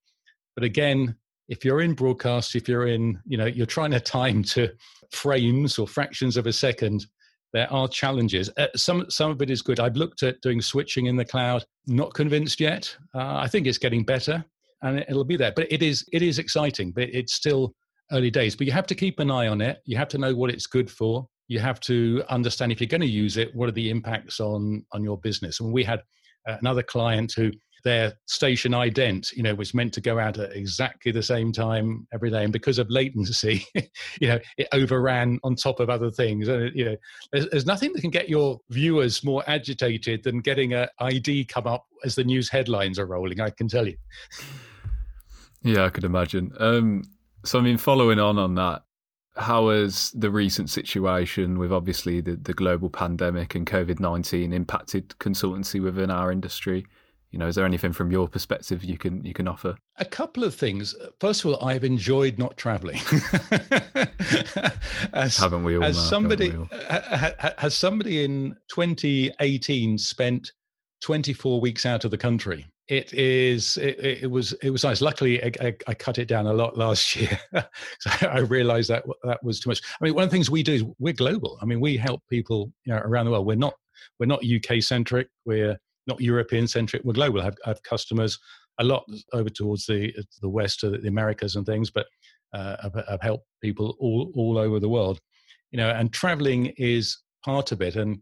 But 0.55 0.65
again, 0.65 1.17
if 1.49 1.65
you're 1.65 1.81
in 1.81 1.95
broadcast, 1.95 2.55
if 2.55 2.69
you're 2.69 2.87
in, 2.87 3.19
you 3.27 3.37
know, 3.37 3.47
you're 3.47 3.67
trying 3.67 3.91
to 3.93 4.01
time 4.01 4.43
to 4.45 4.71
frames 5.11 5.79
or 5.79 5.87
fractions 5.87 6.37
of 6.37 6.47
a 6.47 6.53
second, 6.53 7.07
there 7.53 7.71
are 7.73 7.89
challenges. 7.89 8.51
Uh, 8.57 8.69
some 8.77 9.07
some 9.11 9.31
of 9.31 9.43
it 9.43 9.51
is 9.51 9.61
good. 9.61 9.81
I've 9.81 9.97
looked 9.97 10.23
at 10.23 10.41
doing 10.41 10.63
switching 10.63 11.07
in 11.07 11.17
the 11.17 11.25
cloud. 11.25 11.65
Not 11.87 12.15
convinced 12.15 12.61
yet. 12.61 12.95
Uh, 13.15 13.39
I 13.39 13.49
think 13.49 13.67
it's 13.67 13.79
getting 13.79 14.05
better 14.05 14.45
and 14.83 15.01
it'll 15.09 15.25
be 15.25 15.37
there. 15.37 15.53
But 15.55 15.71
it 15.71 15.83
is 15.83 16.05
it 16.13 16.23
is 16.23 16.39
exciting, 16.39 16.93
but 16.93 17.09
it's 17.11 17.35
still 17.35 17.75
early 18.13 18.31
days. 18.31 18.57
But 18.57 18.67
you 18.67 18.73
have 18.73 18.87
to 18.87 18.95
keep 18.95 19.19
an 19.19 19.31
eye 19.31 19.49
on 19.49 19.61
it. 19.61 19.79
You 19.85 19.97
have 19.97 20.09
to 20.09 20.19
know 20.19 20.35
what 20.35 20.51
it's 20.51 20.67
good 20.67 20.91
for. 20.91 21.27
You 21.49 21.59
have 21.61 21.81
to 21.81 22.23
understand 22.29 22.73
if 22.73 22.81
you're 22.81 22.89
going 22.89 23.01
to 23.01 23.07
use 23.07 23.37
it, 23.37 23.55
what 23.55 23.69
are 23.69 23.73
the 23.73 23.91
impacts 23.91 24.41
on 24.41 24.85
on 24.93 25.03
your 25.03 25.19
business. 25.19 25.61
And 25.61 25.73
we 25.73 25.85
had 25.85 26.01
uh, 26.49 26.57
another 26.61 26.83
client 26.83 27.33
who 27.37 27.51
their 27.83 28.13
station 28.27 28.73
ident, 28.73 29.35
you 29.35 29.43
know, 29.43 29.55
was 29.55 29.75
meant 29.75 29.93
to 29.95 30.01
go 30.01 30.19
out 30.19 30.39
at 30.39 30.55
exactly 30.55 31.13
the 31.13 31.23
same 31.23 31.53
time 31.53 32.07
every 32.13 32.31
day, 32.31 32.45
and 32.45 32.53
because 32.53 32.79
of 32.79 32.91
latency, 32.91 33.65
you 34.21 34.29
know, 34.29 34.39
it 34.59 34.69
overran 34.73 35.39
on 35.43 35.55
top 35.57 35.81
of 35.81 35.89
other 35.89 36.11
things. 36.11 36.49
And 36.49 36.71
you 36.75 36.85
know, 36.85 36.97
there's, 37.33 37.49
there's 37.51 37.67
nothing 37.67 37.93
that 37.95 38.01
can 38.01 38.11
get 38.11 38.29
your 38.29 38.59
viewers 38.71 39.25
more 39.25 39.43
agitated 39.47 40.23
than 40.25 40.41
getting 40.41 40.75
a 40.75 40.89
ID 40.99 41.47
come 41.47 41.67
up 41.67 41.87
as 42.05 42.15
the 42.15 42.25
news 42.25 42.49
headlines 42.49 42.99
are 42.99 43.07
rolling. 43.07 43.41
I 43.41 43.51
can 43.51 43.69
tell 43.69 43.87
you. 43.87 43.97
Yeah, 45.63 45.85
I 45.85 45.91
could 45.91 46.05
imagine. 46.05 46.53
Um, 46.59 47.03
so, 47.45 47.59
I 47.59 47.63
mean, 47.63 47.77
following 47.77 48.19
on 48.19 48.39
on 48.39 48.55
that, 48.55 48.83
how 49.37 49.69
has 49.69 50.11
the 50.13 50.31
recent 50.31 50.71
situation 50.71 51.59
with 51.59 51.73
obviously 51.73 52.21
the, 52.21 52.37
the 52.37 52.55
global 52.55 52.91
pandemic 52.91 53.55
and 53.55 53.67
COVID 53.67 54.01
19 54.01 54.53
impacted 54.53 55.11
consultancy 55.19 55.83
within 55.83 56.11
our 56.11 56.33
industry? 56.33 56.87
you 57.31 57.39
know, 57.39 57.47
is 57.47 57.55
there 57.55 57.65
anything 57.65 57.93
from 57.93 58.11
your 58.11 58.27
perspective 58.29 58.83
you 58.83 58.99
can 58.99 59.25
you 59.25 59.33
can 59.33 59.47
offer? 59.47 59.77
A 59.99 60.05
couple 60.05 60.43
of 60.43 60.55
things. 60.55 60.95
First 61.21 61.45
of 61.45 61.53
all, 61.53 61.65
I've 61.65 61.85
enjoyed 61.85 62.39
not 62.39 62.57
traveling. 62.57 62.97
as, 65.13 65.37
Haven't 65.37 65.63
we 65.63 65.77
all? 65.77 65.85
As 65.85 65.97
somebody, 65.97 66.53
has 67.59 67.77
somebody 67.77 68.25
in 68.25 68.57
2018 68.69 69.99
spent 69.99 70.51
24 71.03 71.61
weeks 71.61 71.87
out 71.87 72.05
of 72.05 72.11
the 72.11 72.19
country? 72.19 72.67
It 72.91 73.15
is. 73.15 73.77
It, 73.77 74.01
it 74.23 74.31
was. 74.31 74.53
It 74.65 74.71
was 74.71 74.83
nice. 74.83 75.01
Luckily, 75.01 75.41
I, 75.45 75.53
I, 75.61 75.77
I, 75.87 75.95
cut 75.95 76.19
it 76.19 76.27
down 76.27 76.49
a 76.49 76.53
lot 76.53 76.77
last 76.77 77.15
year. 77.17 77.39
so 78.01 78.29
I 78.29 78.41
realised 78.41 78.91
that 78.91 79.05
that 79.23 79.39
was 79.45 79.61
too 79.61 79.71
much. 79.71 79.81
I 80.01 80.05
mean, 80.05 80.15
one 80.15 80.25
of 80.25 80.31
the 80.31 80.35
things 80.35 80.51
we 80.51 80.65
do 80.65 80.73
is 80.73 80.85
we're 80.99 81.13
global. 81.13 81.57
I 81.63 81.67
mean, 81.67 81.79
we 81.81 81.97
help 81.97 82.21
people 82.29 82.73
you 82.85 82.93
know, 82.93 82.99
around 82.99 83.27
the 83.27 83.31
world. 83.31 83.47
We're 83.47 83.55
not. 83.55 83.75
We're 84.19 84.27
not 84.27 84.43
UK 84.45 84.83
centric. 84.83 85.29
We're 85.45 85.79
not 86.09 86.21
European 86.21 86.67
centric. 86.67 87.03
We're 87.05 87.13
global. 87.13 87.41
I 87.41 87.45
have, 87.45 87.57
I 87.65 87.69
have, 87.69 87.83
customers 87.85 88.37
a 88.81 88.85
lot 88.85 89.05
over 89.33 89.51
towards 89.51 89.87
the 89.87 90.13
the 90.43 90.49
West, 90.49 90.81
the 90.81 91.07
Americas, 91.07 91.55
and 91.55 91.65
things. 91.65 91.93
But 91.93 92.07
uh, 92.53 92.77
I've, 92.83 93.05
I've 93.09 93.23
helped 93.23 93.47
people 93.63 93.97
all 94.01 94.33
all 94.35 94.59
over 94.59 94.81
the 94.81 94.89
world. 94.89 95.21
You 95.71 95.77
know, 95.77 95.91
and 95.91 96.13
traveling 96.13 96.73
is 96.77 97.19
part 97.45 97.71
of 97.71 97.83
it. 97.83 97.95
And 97.95 98.19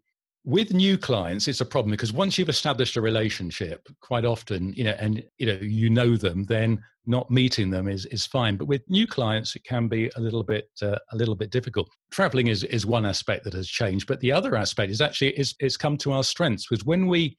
with 0.49 0.73
new 0.73 0.97
clients 0.97 1.47
it's 1.47 1.61
a 1.61 1.65
problem 1.65 1.91
because 1.91 2.13
once 2.13 2.39
you've 2.39 2.49
established 2.49 2.97
a 2.97 3.01
relationship 3.01 3.87
quite 4.01 4.25
often 4.25 4.73
you 4.73 4.83
know 4.83 4.97
and 4.99 5.23
you 5.37 5.47
know 5.47 5.59
you 5.61 5.91
know 5.91 6.17
them 6.17 6.45
then 6.45 6.83
not 7.09 7.31
meeting 7.31 7.71
them 7.71 7.89
is 7.89 8.05
is 8.07 8.27
fine. 8.27 8.57
But 8.57 8.69
with 8.69 8.83
new 8.89 9.07
clients 9.07 9.57
it 9.57 9.65
can 9.65 9.89
be 9.89 10.11
a 10.15 10.21
little 10.21 10.45
bit 10.45 10.69
uh, 10.83 10.99
a 11.13 11.17
little 11.17 11.35
bit 11.35 11.51
difficult. 11.51 11.89
Traveling 12.13 12.49
is 12.49 12.63
is 12.65 12.87
one 12.87 13.07
aspect 13.07 13.45
that 13.45 13.55
has 13.55 13.69
changed 13.69 14.07
but 14.07 14.21
the 14.21 14.31
other 14.31 14.55
aspect 14.55 14.93
is 14.93 15.01
actually 15.01 15.31
is 15.39 15.55
it's 15.59 15.77
come 15.77 15.97
to 15.99 16.13
our 16.13 16.23
strengths 16.23 16.67
because 16.69 16.85
when 16.85 17.07
we 17.07 17.37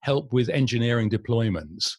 help 0.00 0.32
with 0.32 0.48
engineering 0.48 1.10
deployments 1.10 1.96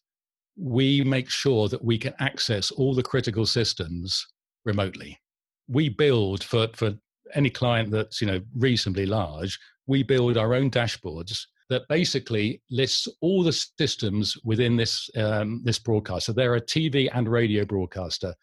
we 0.55 1.03
make 1.03 1.29
sure 1.29 1.67
that 1.67 1.83
we 1.83 1.97
can 1.97 2.13
access 2.19 2.71
all 2.71 2.93
the 2.93 3.03
critical 3.03 3.45
systems 3.45 4.25
remotely. 4.65 5.19
We 5.67 5.89
build 5.89 6.43
for 6.43 6.67
for 6.73 6.95
any 7.35 7.49
client 7.49 7.91
that's 7.91 8.21
you 8.21 8.27
know 8.27 8.39
reasonably 8.55 9.05
large 9.05 9.59
we 9.89 10.03
build 10.03 10.37
our 10.37 10.53
own 10.53 10.69
dashboards 10.69 11.47
that 11.69 11.87
basically 11.89 12.61
lists 12.69 13.07
all 13.21 13.43
the 13.43 13.51
systems 13.51 14.37
within 14.43 14.77
this 14.77 15.09
um, 15.17 15.61
this 15.65 15.79
broadcast. 15.79 16.27
So 16.27 16.31
they're 16.31 16.55
a 16.55 16.61
TV 16.61 17.09
and 17.11 17.27
radio 17.27 17.65
broadcaster. 17.65 18.33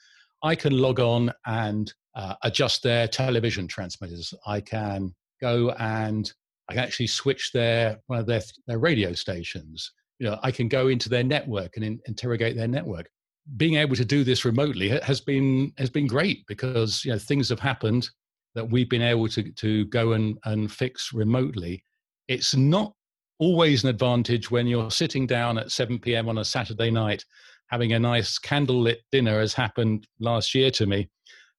I 0.43 0.57
can 0.57 0.76
log 0.76 1.00
on 1.00 1.33
and 1.47 1.93
uh, 2.17 2.35
adjust 2.43 2.83
their 2.83 3.07
television 3.07 3.69
transmitters. 3.69 4.35
I 4.47 4.61
can 4.61 5.15
go 5.41 5.71
and 5.79 6.31
I 6.69 6.75
can 6.75 6.83
actually 6.83 7.07
switch 7.07 7.53
their 7.53 7.99
one 8.09 8.19
of 8.19 8.26
their 8.26 8.43
their 8.67 8.79
radio 8.79 9.12
stations. 9.12 9.93
You 10.19 10.31
know, 10.31 10.41
I 10.43 10.50
can 10.50 10.67
go 10.67 10.88
into 10.88 11.09
their 11.09 11.25
network 11.25 11.76
and 11.76 11.85
in, 11.85 12.00
interrogate 12.07 12.57
their 12.57 12.69
network. 12.69 13.09
Being 13.57 13.76
able 13.76 13.95
to 13.95 14.05
do 14.05 14.25
this 14.25 14.45
remotely 14.45 14.88
has 14.88 15.21
been 15.21 15.73
has 15.79 15.91
been 15.91 16.09
great 16.09 16.45
because 16.49 17.05
you 17.05 17.12
know 17.12 17.19
things 17.19 17.49
have 17.50 17.61
happened 17.61 18.11
that 18.57 18.69
we've 18.69 18.91
been 18.91 19.03
able 19.03 19.29
to, 19.29 19.53
to 19.53 19.85
go 19.87 20.13
and, 20.13 20.37
and 20.45 20.73
fix 20.73 21.13
remotely. 21.13 21.85
It's 22.27 22.57
not 22.57 22.93
always 23.39 23.85
an 23.85 23.91
advantage 23.91 24.51
when 24.51 24.67
you're 24.67 24.91
sitting 24.91 25.27
down 25.27 25.59
at 25.59 25.71
7 25.71 26.01
p.m. 26.01 26.29
on 26.29 26.39
a 26.39 26.45
Saturday 26.45 26.91
night 26.91 27.25
having 27.69 27.93
a 27.93 27.99
nice 27.99 28.39
candlelit 28.39 28.99
dinner, 29.13 29.41
as 29.41 29.53
happened 29.53 30.07
last 30.21 30.55
year 30.55 30.71
to 30.71 30.87
me 30.87 31.09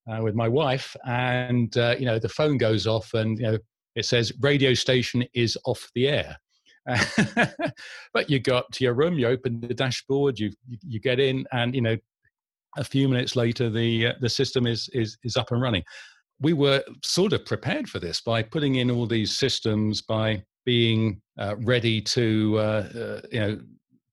uh, 0.09 0.21
with 0.21 0.35
my 0.35 0.47
wife, 0.47 0.95
and 1.05 1.77
uh, 1.77 1.95
you 1.99 2.05
know 2.05 2.19
the 2.19 2.29
phone 2.29 2.57
goes 2.57 2.87
off 2.87 3.13
and 3.13 3.37
you 3.39 3.45
know 3.45 3.57
it 3.95 4.05
says 4.05 4.31
radio 4.41 4.73
station 4.73 5.25
is 5.33 5.57
off 5.65 5.89
the 5.95 6.07
air. 6.07 6.37
but 8.13 8.29
you 8.29 8.39
go 8.39 8.55
up 8.55 8.67
to 8.71 8.83
your 8.83 8.93
room, 8.93 9.19
you 9.19 9.27
open 9.27 9.59
the 9.59 9.73
dashboard, 9.73 10.39
you 10.39 10.51
you 10.81 10.99
get 10.99 11.19
in, 11.19 11.45
and 11.51 11.75
you 11.75 11.81
know 11.81 11.97
a 12.77 12.83
few 12.83 13.09
minutes 13.09 13.35
later 13.35 13.69
the 13.69 14.07
uh, 14.07 14.13
the 14.21 14.29
system 14.29 14.65
is 14.65 14.89
is 14.93 15.17
is 15.23 15.35
up 15.35 15.51
and 15.51 15.61
running 15.61 15.83
we 16.39 16.53
were 16.53 16.83
sort 17.03 17.33
of 17.33 17.45
prepared 17.45 17.89
for 17.89 17.99
this 17.99 18.21
by 18.21 18.43
putting 18.43 18.75
in 18.75 18.91
all 18.91 19.07
these 19.07 19.37
systems, 19.37 20.01
by 20.01 20.43
being 20.65 21.21
uh, 21.39 21.55
ready 21.59 22.01
to, 22.01 22.57
uh, 22.59 22.89
uh, 22.95 23.21
you 23.31 23.39
know, 23.39 23.59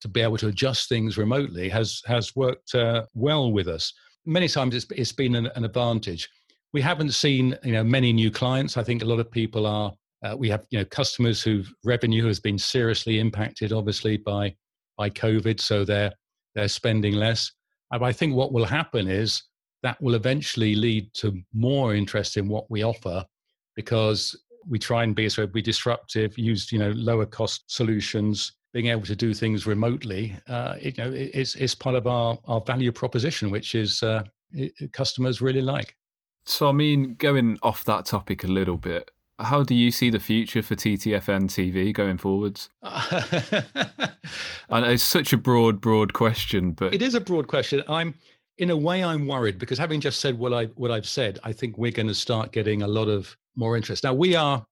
to 0.00 0.09
be 0.09 0.21
able 0.21 0.37
to 0.37 0.49
adjust 0.49 0.88
things 0.88 1.16
remotely 1.16 1.69
has 1.69 2.02
has 2.07 2.37
worked 2.37 2.75
uh, 2.75 3.04
well 3.14 3.52
with 3.52 3.69
us. 3.69 3.93
Many 4.26 4.49
times 4.49 4.75
it's, 4.75 4.87
it's 4.90 5.12
been 5.12 5.35
an, 5.35 5.47
an, 5.57 5.64
advantage. 5.64 6.28
We 6.75 6.83
haven't 6.83 7.12
seen 7.12 7.57
you 7.64 7.73
know 7.73 7.83
many 7.83 8.12
new 8.12 8.31
clients. 8.31 8.76
I 8.76 8.85
think 8.85 9.02
a 9.02 9.07
lot 9.07 9.19
of 9.19 9.31
people 9.31 9.66
are. 9.66 9.93
Uh, 10.23 10.37
we 10.37 10.50
have 10.50 10.66
you 10.71 10.78
know 10.78 10.85
customers 10.85 11.43
whose 11.43 11.73
revenue 11.85 12.26
has 12.26 12.38
been 12.38 12.59
seriously 12.59 13.19
impacted, 13.19 13.73
obviously 13.73 14.19
by 14.19 14.54
by 14.99 15.09
COVID, 15.09 15.59
so 15.59 15.87
they're 15.87 16.12
they're 16.54 16.69
spending 16.69 17.14
less. 17.14 17.50
I 17.90 18.12
think 18.12 18.35
what 18.35 18.52
will 18.52 18.64
happen 18.64 19.09
is 19.09 19.43
that 19.85 20.03
will 20.03 20.14
eventually 20.14 20.75
lead 20.75 21.12
to 21.12 21.38
more 21.53 21.95
interest 21.95 22.38
in 22.38 22.49
what 22.49 22.69
we 22.71 22.83
offer 22.83 23.23
because 23.76 24.35
we 24.67 24.79
try 24.79 25.05
and 25.05 25.14
be 25.14 25.29
so 25.29 25.47
be 25.47 25.61
disruptive, 25.61 26.37
use 26.38 26.73
you 26.73 26.79
know 26.79 26.91
lower 26.93 27.26
cost 27.26 27.64
solutions, 27.67 28.53
being 28.73 28.87
able 28.87 29.03
to 29.03 29.14
do 29.14 29.35
things 29.35 29.67
remotely. 29.67 30.35
Uh, 30.49 30.76
you 30.81 30.95
know, 30.97 31.12
it's 31.12 31.55
it's 31.57 31.75
part 31.75 31.95
of 31.95 32.07
our 32.07 32.38
our 32.47 32.62
value 32.62 32.91
proposition, 32.91 33.50
which 33.50 33.75
is 33.75 34.03
uh, 34.03 34.23
it, 34.53 34.91
customers 34.93 35.43
really 35.43 35.61
like. 35.61 35.95
So, 36.47 36.69
I 36.69 36.73
mean, 36.73 37.14
going 37.14 37.59
off 37.62 37.85
that 37.85 38.07
topic 38.07 38.43
a 38.43 38.49
little 38.49 38.79
bit, 38.79 39.11
how 39.38 39.62
do 39.62 39.75
you 39.75 39.91
see 39.91 40.11
the 40.11 40.21
future 40.21 40.62
for 40.62 40.76
TTFN 40.76 41.45
TV 41.45 41.93
going 41.93 42.19
forwards? 42.19 42.71
and 42.83 43.64
it's 44.87 45.03
such 45.03 45.33
a 45.33 45.37
broad, 45.37 45.81
broad 45.81 46.12
question, 46.12 46.73
but 46.73 46.95
it 46.95 47.03
is 47.03 47.14
a 47.14 47.21
broad 47.21 47.49
question. 47.49 47.83
I'm 47.88 48.14
in 48.58 48.70
a 48.70 48.76
way, 48.76 49.02
I'm 49.02 49.26
worried 49.26 49.58
because 49.58 49.78
having 49.78 50.00
just 50.00 50.20
said 50.20 50.38
what 50.38 50.52
I 50.52 50.66
what 50.76 50.90
I've 50.90 51.08
said, 51.08 51.38
I 51.42 51.52
think 51.52 51.76
we're 51.76 51.90
going 51.90 52.08
to 52.08 52.14
start 52.14 52.52
getting 52.52 52.82
a 52.82 52.88
lot 52.88 53.08
of 53.08 53.37
more 53.56 53.76
interest. 53.76 54.04
Now 54.04 54.14
we 54.14 54.34
are 54.34 54.64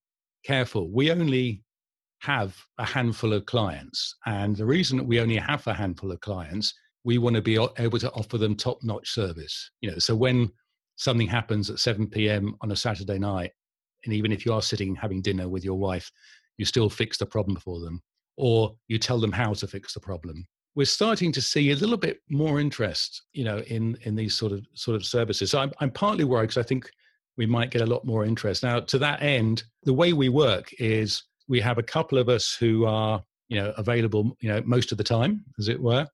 careful. 0.44 0.90
We 0.90 1.10
only 1.10 1.62
have 2.20 2.56
a 2.78 2.84
handful 2.84 3.32
of 3.32 3.46
clients, 3.46 4.16
and 4.26 4.56
the 4.56 4.66
reason 4.66 4.96
that 4.98 5.06
we 5.06 5.20
only 5.20 5.36
have 5.36 5.66
a 5.66 5.74
handful 5.74 6.12
of 6.12 6.20
clients, 6.20 6.72
we 7.04 7.18
want 7.18 7.34
to 7.34 7.42
be 7.42 7.54
able 7.78 7.98
to 7.98 8.12
offer 8.12 8.38
them 8.38 8.54
top-notch 8.54 9.10
service. 9.10 9.70
You 9.80 9.90
know, 9.90 9.98
so 9.98 10.14
when 10.14 10.50
something 10.96 11.26
happens 11.26 11.68
at 11.68 11.80
7 11.80 12.06
p.m. 12.08 12.54
on 12.60 12.70
a 12.70 12.76
Saturday 12.76 13.18
night, 13.18 13.50
and 14.04 14.14
even 14.14 14.30
if 14.30 14.46
you 14.46 14.52
are 14.52 14.62
sitting 14.62 14.94
having 14.94 15.22
dinner 15.22 15.48
with 15.48 15.64
your 15.64 15.78
wife, 15.78 16.10
you 16.58 16.64
still 16.64 16.88
fix 16.88 17.18
the 17.18 17.26
problem 17.26 17.56
for 17.56 17.80
them, 17.80 18.00
or 18.36 18.76
you 18.86 18.98
tell 18.98 19.18
them 19.18 19.32
how 19.32 19.54
to 19.54 19.66
fix 19.66 19.94
the 19.94 20.00
problem 20.00 20.46
we're 20.74 20.86
starting 20.86 21.32
to 21.32 21.42
see 21.42 21.70
a 21.70 21.76
little 21.76 21.96
bit 21.96 22.20
more 22.30 22.60
interest, 22.60 23.22
you 23.32 23.44
know, 23.44 23.58
in 23.58 23.96
in 24.02 24.14
these 24.14 24.36
sort 24.36 24.52
of 24.52 24.66
sort 24.74 24.96
of 24.96 25.04
services. 25.04 25.50
So 25.50 25.60
I'm 25.60 25.72
I'm 25.80 25.90
partly 25.90 26.24
worried 26.24 26.48
because 26.48 26.64
I 26.64 26.66
think 26.66 26.90
we 27.36 27.46
might 27.46 27.70
get 27.70 27.82
a 27.82 27.86
lot 27.86 28.04
more 28.04 28.24
interest. 28.24 28.62
Now, 28.62 28.80
to 28.80 28.98
that 28.98 29.22
end, 29.22 29.64
the 29.84 29.92
way 29.92 30.12
we 30.12 30.28
work 30.28 30.70
is 30.78 31.22
we 31.48 31.60
have 31.60 31.78
a 31.78 31.82
couple 31.82 32.18
of 32.18 32.28
us 32.28 32.54
who 32.58 32.84
are, 32.84 33.22
you 33.48 33.58
know, 33.58 33.72
available, 33.76 34.36
you 34.40 34.48
know, 34.48 34.62
most 34.64 34.92
of 34.92 34.98
the 34.98 35.04
time, 35.04 35.44
as 35.58 35.68
it 35.68 35.80
were. 35.80 36.06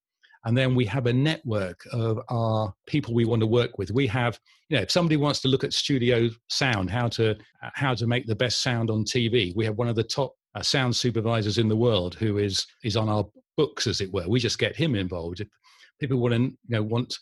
And 0.45 0.57
then 0.57 0.75
we 0.75 0.85
have 0.87 1.07
a 1.07 1.13
network 1.13 1.87
of 1.93 2.21
our 2.29 2.73
people 2.87 3.13
we 3.13 3.25
want 3.25 3.41
to 3.41 3.47
work 3.47 3.77
with. 3.79 3.91
We 3.91 4.07
have, 4.07 4.39
you 4.69 4.77
know, 4.77 4.83
if 4.83 4.91
somebody 4.91 5.17
wants 5.17 5.41
to 5.41 5.49
look 5.49 5.65
at 5.65 5.73
studio 5.73 6.31
sound, 6.49 6.91
how 6.91 7.09
to 7.09 7.37
how 7.61 7.95
to 7.95 8.07
make 8.07 8.27
the 8.27 8.37
best 8.37 8.63
sound 8.63 8.91
on 8.91 9.05
TV, 9.05 9.55
we 9.57 9.65
have 9.65 9.77
one 9.77 9.89
of 9.89 9.97
the 9.97 10.05
top 10.05 10.35
uh, 10.55 10.63
sound 10.63 10.95
supervisors 10.95 11.59
in 11.59 11.69
the 11.69 11.77
world 11.77 12.15
who 12.15 12.39
is 12.39 12.67
is 12.85 12.97
on 12.97 13.09
our 13.09 13.27
books, 13.59 13.87
as 13.87 14.01
it 14.01 14.13
were. 14.13 14.29
We 14.29 14.41
just 14.41 14.59
get 14.59 14.77
him 14.77 14.95
involved. 14.95 15.41
If 15.41 15.49
people 16.01 16.19
want 16.19 16.35
to 16.35 16.41
you 16.41 16.57
know 16.69 16.83
want 16.83 17.19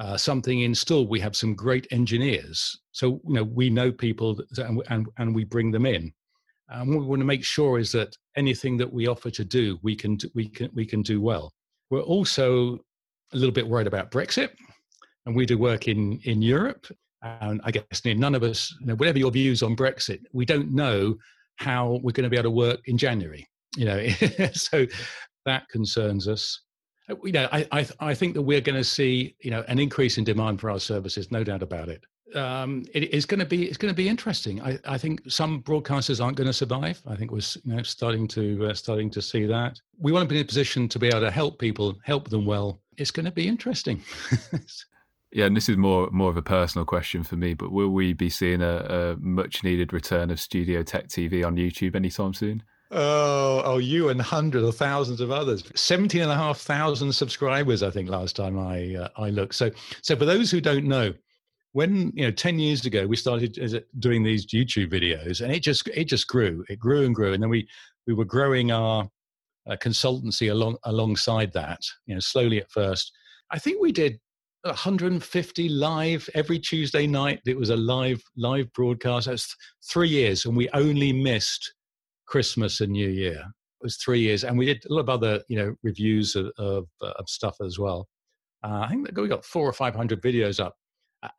uh, 0.00 0.16
something 0.16 0.62
installed, 0.62 1.08
we 1.08 1.20
have 1.20 1.36
some 1.36 1.54
great 1.54 1.86
engineers. 1.92 2.80
So 2.90 3.20
you 3.28 3.34
know 3.34 3.44
we 3.44 3.70
know 3.70 3.92
people 3.92 4.34
that, 4.34 4.66
and, 4.66 4.82
and 4.88 5.06
and 5.18 5.34
we 5.34 5.44
bring 5.44 5.70
them 5.70 5.86
in. 5.86 6.12
And 6.70 6.88
what 6.88 7.00
we 7.00 7.06
want 7.06 7.20
to 7.20 7.26
make 7.26 7.44
sure 7.44 7.78
is 7.78 7.92
that 7.92 8.16
anything 8.36 8.78
that 8.78 8.92
we 8.92 9.06
offer 9.06 9.30
to 9.30 9.44
do, 9.44 9.78
we 9.82 9.94
can 9.94 10.18
we 10.34 10.48
can 10.48 10.70
we 10.74 10.86
can 10.86 11.02
do 11.02 11.20
well. 11.20 11.52
We're 11.90 12.00
also 12.00 12.78
a 13.32 13.36
little 13.36 13.52
bit 13.52 13.68
worried 13.68 13.86
about 13.86 14.10
Brexit, 14.10 14.50
and 15.26 15.36
we 15.36 15.46
do 15.46 15.58
work 15.58 15.86
in 15.86 16.18
in 16.24 16.42
Europe. 16.42 16.86
And 17.22 17.60
I 17.64 17.70
guess 17.70 18.04
none 18.04 18.34
of 18.34 18.42
us, 18.42 18.74
you 18.80 18.86
know, 18.86 18.96
whatever 18.96 19.18
your 19.18 19.30
views 19.30 19.62
on 19.62 19.74
Brexit, 19.74 20.20
we 20.34 20.44
don't 20.44 20.72
know 20.72 21.16
how 21.56 21.98
we're 22.02 22.12
going 22.12 22.24
to 22.24 22.30
be 22.30 22.36
able 22.36 22.50
to 22.50 22.50
work 22.50 22.80
in 22.86 22.98
January. 22.98 23.46
You 23.76 23.86
know, 23.86 24.08
so 24.52 24.86
that 25.44 25.68
concerns 25.68 26.28
us. 26.28 26.60
Uh, 27.08 27.16
you 27.24 27.32
know, 27.32 27.48
I, 27.52 27.66
I, 27.72 27.86
I 28.00 28.14
think 28.14 28.34
that 28.34 28.42
we're 28.42 28.60
going 28.60 28.76
to 28.76 28.84
see 28.84 29.36
you 29.40 29.50
know 29.50 29.64
an 29.68 29.78
increase 29.78 30.18
in 30.18 30.24
demand 30.24 30.60
for 30.60 30.70
our 30.70 30.80
services, 30.80 31.30
no 31.30 31.44
doubt 31.44 31.62
about 31.62 31.88
it. 31.88 32.04
Um, 32.34 32.84
it 32.92 33.14
is 33.14 33.26
going 33.26 33.40
to 33.40 33.46
be 33.46 33.64
it's 33.66 33.76
going 33.76 33.92
to 33.92 33.96
be 33.96 34.08
interesting. 34.08 34.60
I, 34.60 34.78
I 34.86 34.98
think 34.98 35.22
some 35.28 35.62
broadcasters 35.62 36.22
aren't 36.22 36.36
going 36.36 36.46
to 36.46 36.52
survive. 36.52 37.00
I 37.06 37.16
think 37.16 37.30
we're 37.30 37.40
you 37.64 37.76
know, 37.76 37.82
starting 37.82 38.26
to 38.28 38.66
uh, 38.66 38.74
starting 38.74 39.10
to 39.10 39.22
see 39.22 39.46
that. 39.46 39.80
We 39.98 40.12
want 40.12 40.28
to 40.28 40.32
be 40.32 40.38
in 40.38 40.44
a 40.44 40.48
position 40.48 40.88
to 40.88 40.98
be 40.98 41.08
able 41.08 41.20
to 41.20 41.30
help 41.30 41.58
people, 41.58 41.96
help 42.02 42.28
them 42.30 42.44
well. 42.44 42.80
It's 42.96 43.10
going 43.10 43.26
to 43.26 43.32
be 43.32 43.46
interesting. 43.46 44.02
yeah, 45.32 45.46
and 45.46 45.56
this 45.56 45.68
is 45.68 45.76
more 45.76 46.08
more 46.10 46.30
of 46.30 46.36
a 46.36 46.42
personal 46.42 46.84
question 46.84 47.22
for 47.22 47.36
me. 47.36 47.54
But 47.54 47.70
will 47.70 47.90
we 47.90 48.14
be 48.14 48.30
seeing 48.30 48.62
a, 48.62 48.76
a 48.78 49.16
much 49.20 49.62
needed 49.62 49.92
return 49.92 50.30
of 50.30 50.40
Studio 50.40 50.82
Tech 50.82 51.08
TV 51.08 51.46
on 51.46 51.56
YouTube 51.56 51.94
anytime 51.94 52.34
soon? 52.34 52.62
Oh, 52.96 53.60
oh, 53.64 53.78
you 53.78 54.10
and 54.10 54.22
hundreds 54.22 54.64
or 54.64 54.70
thousands 54.70 55.20
of 55.20 55.32
others. 55.32 55.64
17 55.74 56.22
and 56.22 56.30
a 56.30 56.36
half 56.36 56.58
thousand 56.58 57.12
subscribers, 57.12 57.82
I 57.82 57.90
think, 57.90 58.08
last 58.08 58.36
time 58.36 58.56
I 58.56 58.94
uh, 58.94 59.08
I 59.16 59.30
looked. 59.30 59.56
So, 59.56 59.70
so 60.00 60.14
for 60.14 60.24
those 60.24 60.48
who 60.50 60.60
don't 60.60 60.84
know, 60.84 61.12
when 61.74 62.12
you 62.14 62.24
know 62.24 62.30
10 62.30 62.58
years 62.58 62.86
ago 62.86 63.04
we 63.06 63.16
started 63.16 63.84
doing 63.98 64.22
these 64.22 64.46
youtube 64.46 64.90
videos 64.90 65.40
and 65.40 65.52
it 65.52 65.60
just 65.60 65.86
it 65.88 66.04
just 66.04 66.26
grew 66.28 66.64
it 66.68 66.78
grew 66.78 67.04
and 67.04 67.14
grew 67.14 67.32
and 67.34 67.42
then 67.42 67.50
we 67.50 67.68
we 68.06 68.14
were 68.14 68.24
growing 68.24 68.70
our 68.70 69.06
uh, 69.68 69.76
consultancy 69.76 70.50
along 70.50 70.76
alongside 70.84 71.52
that 71.52 71.80
you 72.06 72.14
know 72.14 72.20
slowly 72.20 72.60
at 72.60 72.70
first 72.70 73.12
i 73.50 73.58
think 73.58 73.82
we 73.82 73.92
did 73.92 74.18
150 74.62 75.68
live 75.68 76.30
every 76.34 76.58
tuesday 76.60 77.06
night 77.06 77.40
it 77.44 77.58
was 77.58 77.70
a 77.70 77.76
live 77.76 78.22
live 78.36 78.72
broadcast 78.72 79.26
that's 79.26 79.48
th- 79.48 79.56
three 79.90 80.08
years 80.08 80.44
and 80.44 80.56
we 80.56 80.68
only 80.70 81.12
missed 81.12 81.73
christmas 82.26 82.80
and 82.80 82.92
new 82.92 83.08
year. 83.08 83.40
It 83.40 83.84
was 83.84 83.96
three 83.96 84.20
years 84.20 84.44
and 84.44 84.56
we 84.56 84.66
did 84.66 84.84
a 84.88 84.92
lot 84.92 85.00
of 85.00 85.08
other 85.08 85.42
you 85.48 85.56
know 85.56 85.74
reviews 85.82 86.36
of, 86.36 86.50
of, 86.58 86.86
of 87.00 87.28
stuff 87.28 87.56
as 87.64 87.78
well. 87.78 88.08
Uh, 88.62 88.80
i 88.82 88.88
think 88.88 89.16
we 89.16 89.28
got 89.28 89.44
four 89.44 89.68
or 89.68 89.72
five 89.72 89.94
hundred 89.94 90.22
videos 90.22 90.62
up. 90.64 90.74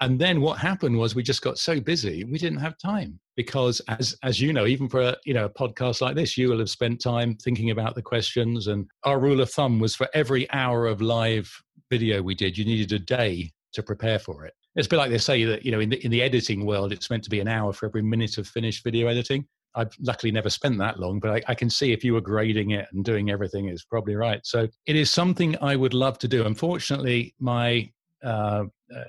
And 0.01 0.19
then 0.19 0.41
what 0.41 0.57
happened 0.57 0.97
was 0.97 1.13
we 1.13 1.21
just 1.21 1.43
got 1.43 1.59
so 1.59 1.79
busy 1.79 2.23
we 2.23 2.39
didn't 2.39 2.59
have 2.59 2.77
time 2.77 3.19
because 3.35 3.81
as 3.87 4.15
as 4.23 4.41
you 4.41 4.51
know 4.51 4.65
even 4.65 4.89
for 4.89 5.01
a 5.01 5.17
you 5.25 5.33
know 5.33 5.45
a 5.45 5.49
podcast 5.49 6.01
like 6.01 6.15
this 6.15 6.37
you 6.37 6.49
will 6.49 6.59
have 6.59 6.69
spent 6.69 7.01
time 7.01 7.35
thinking 7.35 7.69
about 7.71 7.93
the 7.95 8.01
questions 8.01 8.67
and 8.67 8.87
our 9.03 9.19
rule 9.19 9.41
of 9.41 9.51
thumb 9.51 9.79
was 9.79 9.95
for 9.95 10.07
every 10.13 10.49
hour 10.51 10.87
of 10.87 11.01
live 11.01 11.51
video 11.91 12.21
we 12.21 12.33
did 12.33 12.57
you 12.57 12.65
needed 12.65 12.91
a 12.93 12.99
day 12.99 13.51
to 13.75 13.83
prepare 13.83 14.17
for 14.17 14.45
it. 14.45 14.53
It's 14.75 14.87
a 14.87 14.89
bit 14.89 14.97
like 14.97 15.11
they 15.11 15.19
say 15.19 15.43
that 15.45 15.63
you 15.63 15.71
know 15.71 15.79
in 15.79 15.89
the, 15.89 16.03
in 16.03 16.11
the 16.11 16.21
editing 16.21 16.65
world 16.65 16.91
it's 16.91 17.09
meant 17.09 17.23
to 17.25 17.29
be 17.29 17.39
an 17.39 17.47
hour 17.47 17.71
for 17.71 17.85
every 17.85 18.01
minute 18.01 18.37
of 18.37 18.47
finished 18.47 18.83
video 18.83 19.07
editing 19.07 19.45
I've 19.75 19.93
luckily 19.99 20.31
never 20.31 20.49
spent 20.49 20.77
that 20.79 20.99
long, 20.99 21.19
but 21.19 21.31
I, 21.31 21.41
I, 21.49 21.55
can 21.55 21.69
see 21.69 21.91
if 21.91 22.03
you 22.03 22.13
were 22.13 22.21
grading 22.21 22.71
it 22.71 22.87
and 22.93 23.03
doing 23.03 23.29
everything, 23.29 23.67
it's 23.67 23.83
probably 23.83 24.15
right. 24.15 24.39
So 24.43 24.67
it 24.85 24.95
is 24.95 25.11
something 25.11 25.55
I 25.61 25.75
would 25.75 25.93
love 25.93 26.17
to 26.19 26.27
do. 26.27 26.45
Unfortunately, 26.45 27.35
my 27.39 27.89
uh, 28.23 28.63
uh, 28.95 29.03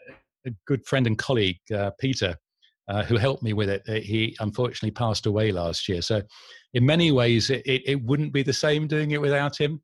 good 0.67 0.85
friend 0.85 1.07
and 1.07 1.17
colleague, 1.17 1.61
uh, 1.75 1.91
Peter, 1.99 2.37
uh, 2.89 3.05
who 3.05 3.17
helped 3.17 3.43
me 3.43 3.53
with 3.53 3.69
it. 3.69 3.83
Uh, 3.89 3.95
he 3.95 4.37
unfortunately 4.41 4.91
passed 4.91 5.27
away 5.27 5.53
last 5.53 5.89
year. 5.89 6.03
So, 6.03 6.23
in 6.75 6.85
many 6.85 7.11
ways, 7.13 7.51
it, 7.51 7.63
it, 7.65 7.83
it 7.87 8.03
wouldn't 8.03 8.33
be 8.33 8.43
the 8.43 8.53
same 8.53 8.87
doing 8.87 9.13
it 9.13 9.21
without 9.21 9.59
him. 9.59 9.81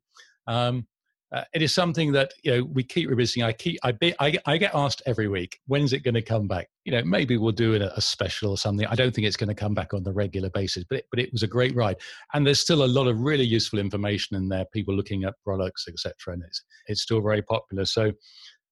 Um, 0.47 0.85
uh, 1.33 1.43
it 1.53 1.63
is 1.63 1.73
something 1.73 2.11
that 2.11 2.33
you 2.43 2.51
know 2.51 2.63
we 2.65 2.83
keep 2.83 3.09
revisiting. 3.09 3.43
I 3.43 3.53
keep 3.53 3.79
I, 3.83 3.91
be, 3.91 4.13
I, 4.19 4.37
I 4.45 4.57
get 4.57 4.75
asked 4.75 5.01
every 5.05 5.27
week, 5.27 5.59
when's 5.65 5.91
it 5.91 6.03
going 6.03 6.13
to 6.13 6.21
come 6.21 6.47
back? 6.47 6.69
You 6.85 6.91
know, 6.91 7.03
maybe 7.03 7.37
we'll 7.37 7.51
do 7.51 7.75
a, 7.75 7.87
a 7.95 8.01
special 8.01 8.51
or 8.51 8.57
something. 8.57 8.85
I 8.85 8.95
don't 8.95 9.13
think 9.13 9.25
it's 9.25 9.37
going 9.37 9.49
to 9.49 9.55
come 9.55 9.73
back 9.73 9.93
on 9.93 10.03
the 10.03 10.13
regular 10.13 10.49
basis, 10.51 10.83
but 10.83 10.99
it, 10.99 11.05
but 11.09 11.19
it 11.19 11.31
was 11.31 11.43
a 11.43 11.47
great 11.47 11.75
ride, 11.75 11.97
and 12.33 12.45
there's 12.45 12.59
still 12.59 12.83
a 12.83 12.85
lot 12.85 13.07
of 13.07 13.19
really 13.19 13.45
useful 13.45 13.79
information 13.79 14.37
in 14.37 14.47
there. 14.47 14.65
People 14.73 14.95
looking 14.95 15.23
at 15.23 15.33
products, 15.43 15.87
etc., 15.87 16.33
and 16.33 16.43
it's 16.43 16.63
it's 16.87 17.01
still 17.01 17.21
very 17.21 17.41
popular. 17.41 17.85
So 17.85 18.11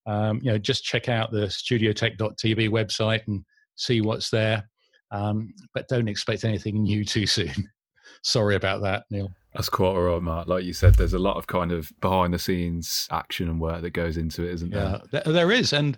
um, 0.05 0.39
you 0.43 0.51
know, 0.51 0.57
just 0.57 0.83
check 0.83 1.09
out 1.09 1.31
the 1.31 1.47
studiotech.tv 1.47 2.69
website 2.69 3.21
and 3.27 3.43
see 3.75 4.01
what's 4.01 4.29
there. 4.29 4.69
Um, 5.11 5.53
but 5.73 5.87
don't 5.87 6.07
expect 6.07 6.45
anything 6.45 6.83
new 6.83 7.03
too 7.03 7.27
soon. 7.27 7.69
Sorry 8.23 8.55
about 8.55 8.81
that, 8.83 9.05
Neil. 9.09 9.31
That's 9.53 9.69
quite 9.69 9.89
all 9.89 10.01
right, 10.01 10.21
Mark. 10.21 10.47
Like 10.47 10.63
you 10.63 10.73
said, 10.73 10.95
there's 10.95 11.13
a 11.13 11.19
lot 11.19 11.35
of 11.35 11.47
kind 11.47 11.71
of 11.71 11.91
behind 11.99 12.33
the 12.33 12.39
scenes 12.39 13.07
action 13.11 13.49
and 13.49 13.59
work 13.59 13.81
that 13.81 13.91
goes 13.91 14.17
into 14.17 14.43
it, 14.43 14.53
isn't 14.53 14.71
there? 14.71 15.01
Yeah, 15.11 15.21
there 15.25 15.51
is. 15.51 15.73
And, 15.73 15.97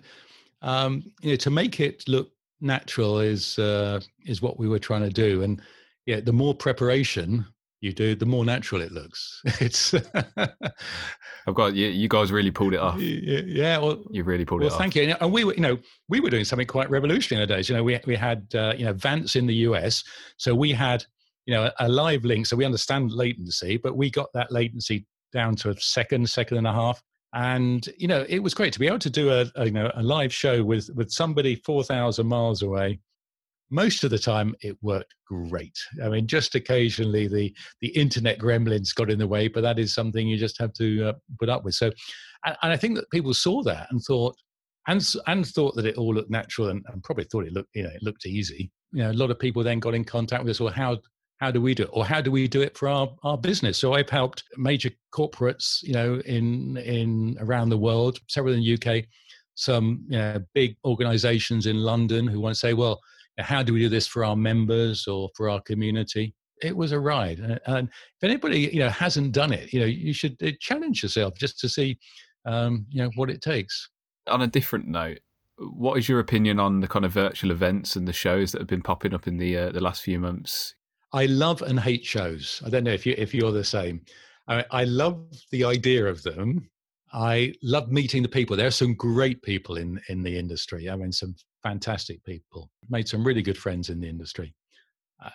um, 0.62 1.04
you 1.22 1.30
know, 1.30 1.36
to 1.36 1.50
make 1.50 1.78
it 1.78 2.08
look 2.08 2.30
natural 2.60 3.20
is, 3.20 3.58
uh, 3.58 4.00
is 4.26 4.42
what 4.42 4.58
we 4.58 4.68
were 4.68 4.80
trying 4.80 5.02
to 5.02 5.10
do. 5.10 5.42
And 5.42 5.62
yeah, 6.06 6.20
the 6.20 6.32
more 6.32 6.54
preparation, 6.54 7.46
you 7.80 7.92
do, 7.92 8.14
the 8.14 8.26
more 8.26 8.44
natural 8.44 8.80
it 8.80 8.92
looks. 8.92 9.42
It's. 9.60 9.94
I've 11.46 11.54
got 11.54 11.74
you. 11.74 11.88
You 11.88 12.08
guys 12.08 12.32
really 12.32 12.50
pulled 12.50 12.72
it 12.72 12.80
off. 12.80 12.98
Yeah, 12.98 13.76
well, 13.78 14.02
you 14.10 14.24
really 14.24 14.46
pulled 14.46 14.62
well, 14.62 14.70
it 14.70 14.72
off. 14.72 14.78
Thank 14.78 14.96
you. 14.96 15.14
And 15.20 15.30
we 15.30 15.44
were, 15.44 15.54
you 15.54 15.60
know, 15.60 15.78
we 16.08 16.20
were 16.20 16.30
doing 16.30 16.44
something 16.44 16.66
quite 16.66 16.88
revolutionary 16.88 17.42
in 17.42 17.48
the 17.48 17.54
days. 17.54 17.68
You 17.68 17.76
know, 17.76 17.84
we 17.84 18.00
we 18.06 18.16
had 18.16 18.46
uh, 18.54 18.72
you 18.76 18.86
know 18.86 18.94
Vance 18.94 19.36
in 19.36 19.46
the 19.46 19.54
US, 19.68 20.02
so 20.38 20.54
we 20.54 20.72
had 20.72 21.04
you 21.46 21.54
know 21.54 21.70
a, 21.78 21.88
live 21.88 22.24
link, 22.24 22.46
so 22.46 22.56
we 22.56 22.64
understand 22.64 23.12
latency, 23.12 23.76
but 23.76 23.96
we 23.96 24.10
got 24.10 24.28
that 24.34 24.50
latency 24.50 25.06
down 25.32 25.56
to 25.56 25.70
a 25.70 25.80
second, 25.80 26.28
second 26.28 26.58
and 26.58 26.66
a 26.66 26.72
half. 26.72 27.02
And 27.34 27.86
you 27.98 28.06
know 28.06 28.24
it 28.28 28.38
was 28.38 28.54
great 28.54 28.72
to 28.74 28.78
be 28.78 28.86
able 28.86 29.00
to 29.00 29.10
do 29.10 29.30
a, 29.30 29.46
a, 29.56 29.66
you 29.66 29.72
know 29.72 29.90
a 29.94 30.02
live 30.02 30.32
show 30.32 30.62
with 30.62 30.88
with 30.94 31.10
somebody 31.10 31.56
4000 31.56 32.26
miles 32.26 32.62
away. 32.62 33.00
Most 33.70 34.04
of 34.04 34.10
the 34.10 34.18
time 34.18 34.54
it 34.60 34.76
worked 34.82 35.14
great. 35.26 35.76
I 36.02 36.08
mean 36.08 36.28
just 36.28 36.54
occasionally 36.54 37.26
the 37.26 37.52
the 37.80 37.88
internet 37.88 38.38
gremlins 38.38 38.94
got 38.94 39.10
in 39.10 39.18
the 39.18 39.26
way 39.26 39.48
but 39.48 39.62
that 39.62 39.80
is 39.80 39.92
something 39.92 40.28
you 40.28 40.36
just 40.36 40.58
have 40.60 40.72
to 40.74 41.08
uh, 41.08 41.12
put 41.40 41.48
up 41.48 41.64
with. 41.64 41.74
So 41.74 41.90
and, 42.46 42.56
and, 42.62 42.72
i 42.72 42.76
think 42.76 42.94
that 42.94 43.10
people 43.10 43.34
saw 43.34 43.62
that 43.64 43.88
and 43.90 44.00
thought 44.00 44.36
and 44.86 45.04
and 45.26 45.46
thought 45.46 45.74
that 45.74 45.86
it 45.86 45.96
all 45.96 46.14
looked 46.14 46.30
natural 46.30 46.68
and, 46.68 46.84
and, 46.92 47.02
probably 47.02 47.24
thought 47.24 47.46
it 47.46 47.52
looked 47.52 47.70
you 47.74 47.82
know 47.82 47.90
it 47.90 48.02
looked 48.02 48.26
easy. 48.26 48.70
You 48.92 49.02
know 49.02 49.10
a 49.10 49.12
lot 49.12 49.32
of 49.32 49.38
people 49.38 49.64
then 49.64 49.80
got 49.80 49.94
in 49.94 50.04
contact 50.04 50.44
with 50.44 50.52
us 50.52 50.60
well 50.60 50.72
how 50.72 50.98
how 51.40 51.50
do 51.50 51.60
we 51.60 51.74
do 51.74 51.84
it 51.84 51.90
or 51.92 52.04
how 52.04 52.20
do 52.20 52.30
we 52.30 52.46
do 52.48 52.62
it 52.62 52.76
for 52.76 52.88
our, 52.88 53.08
our 53.22 53.38
business 53.38 53.78
so 53.78 53.94
i've 53.94 54.10
helped 54.10 54.44
major 54.56 54.90
corporates 55.12 55.82
you 55.82 55.92
know 55.92 56.20
in 56.26 56.76
in 56.78 57.36
around 57.40 57.68
the 57.68 57.78
world 57.78 58.18
several 58.28 58.54
in 58.54 58.60
the 58.60 58.74
uk 58.74 59.04
some 59.56 60.04
you 60.08 60.18
know, 60.18 60.40
big 60.54 60.76
organizations 60.84 61.66
in 61.66 61.78
london 61.78 62.26
who 62.26 62.40
want 62.40 62.54
to 62.54 62.58
say 62.58 62.72
well 62.72 63.00
how 63.38 63.62
do 63.62 63.72
we 63.72 63.80
do 63.80 63.88
this 63.88 64.06
for 64.06 64.24
our 64.24 64.36
members 64.36 65.06
or 65.06 65.30
for 65.34 65.48
our 65.48 65.60
community? 65.60 66.34
It 66.62 66.76
was 66.76 66.92
a 66.92 67.00
ride, 67.00 67.40
and 67.66 67.88
if 67.88 68.22
anybody 68.22 68.70
you 68.72 68.78
know 68.78 68.88
hasn't 68.88 69.32
done 69.32 69.52
it, 69.52 69.72
you 69.72 69.80
know 69.80 69.86
you 69.86 70.12
should 70.12 70.40
uh, 70.42 70.52
challenge 70.60 71.02
yourself 71.02 71.34
just 71.36 71.58
to 71.60 71.68
see, 71.68 71.98
um, 72.46 72.86
you 72.88 73.02
know, 73.02 73.10
what 73.16 73.28
it 73.28 73.42
takes. 73.42 73.90
On 74.28 74.40
a 74.40 74.46
different 74.46 74.86
note, 74.86 75.18
what 75.58 75.98
is 75.98 76.08
your 76.08 76.20
opinion 76.20 76.60
on 76.60 76.80
the 76.80 76.88
kind 76.88 77.04
of 77.04 77.12
virtual 77.12 77.50
events 77.50 77.96
and 77.96 78.06
the 78.06 78.12
shows 78.12 78.52
that 78.52 78.60
have 78.60 78.68
been 78.68 78.82
popping 78.82 79.12
up 79.12 79.26
in 79.26 79.36
the 79.36 79.58
uh, 79.58 79.72
the 79.72 79.80
last 79.80 80.02
few 80.02 80.18
months? 80.20 80.74
I 81.14 81.26
love 81.26 81.62
and 81.62 81.78
hate 81.78 82.04
shows. 82.04 82.60
I 82.66 82.70
don't 82.70 82.82
know 82.82 82.92
if 82.92 83.06
you 83.06 83.14
if 83.16 83.32
you're 83.32 83.52
the 83.52 83.64
same. 83.64 84.02
I, 84.48 84.64
I 84.72 84.84
love 84.84 85.24
the 85.52 85.64
idea 85.64 86.06
of 86.06 86.22
them. 86.24 86.68
I 87.12 87.54
love 87.62 87.90
meeting 87.92 88.22
the 88.22 88.28
people. 88.28 88.56
There 88.56 88.66
are 88.66 88.82
some 88.82 88.94
great 88.94 89.40
people 89.42 89.76
in 89.76 90.00
in 90.08 90.24
the 90.24 90.36
industry. 90.36 90.90
I 90.90 90.96
mean, 90.96 91.12
some 91.12 91.36
fantastic 91.62 92.22
people. 92.24 92.68
Made 92.90 93.08
some 93.08 93.24
really 93.24 93.42
good 93.42 93.56
friends 93.56 93.90
in 93.90 94.00
the 94.00 94.08
industry, 94.08 94.52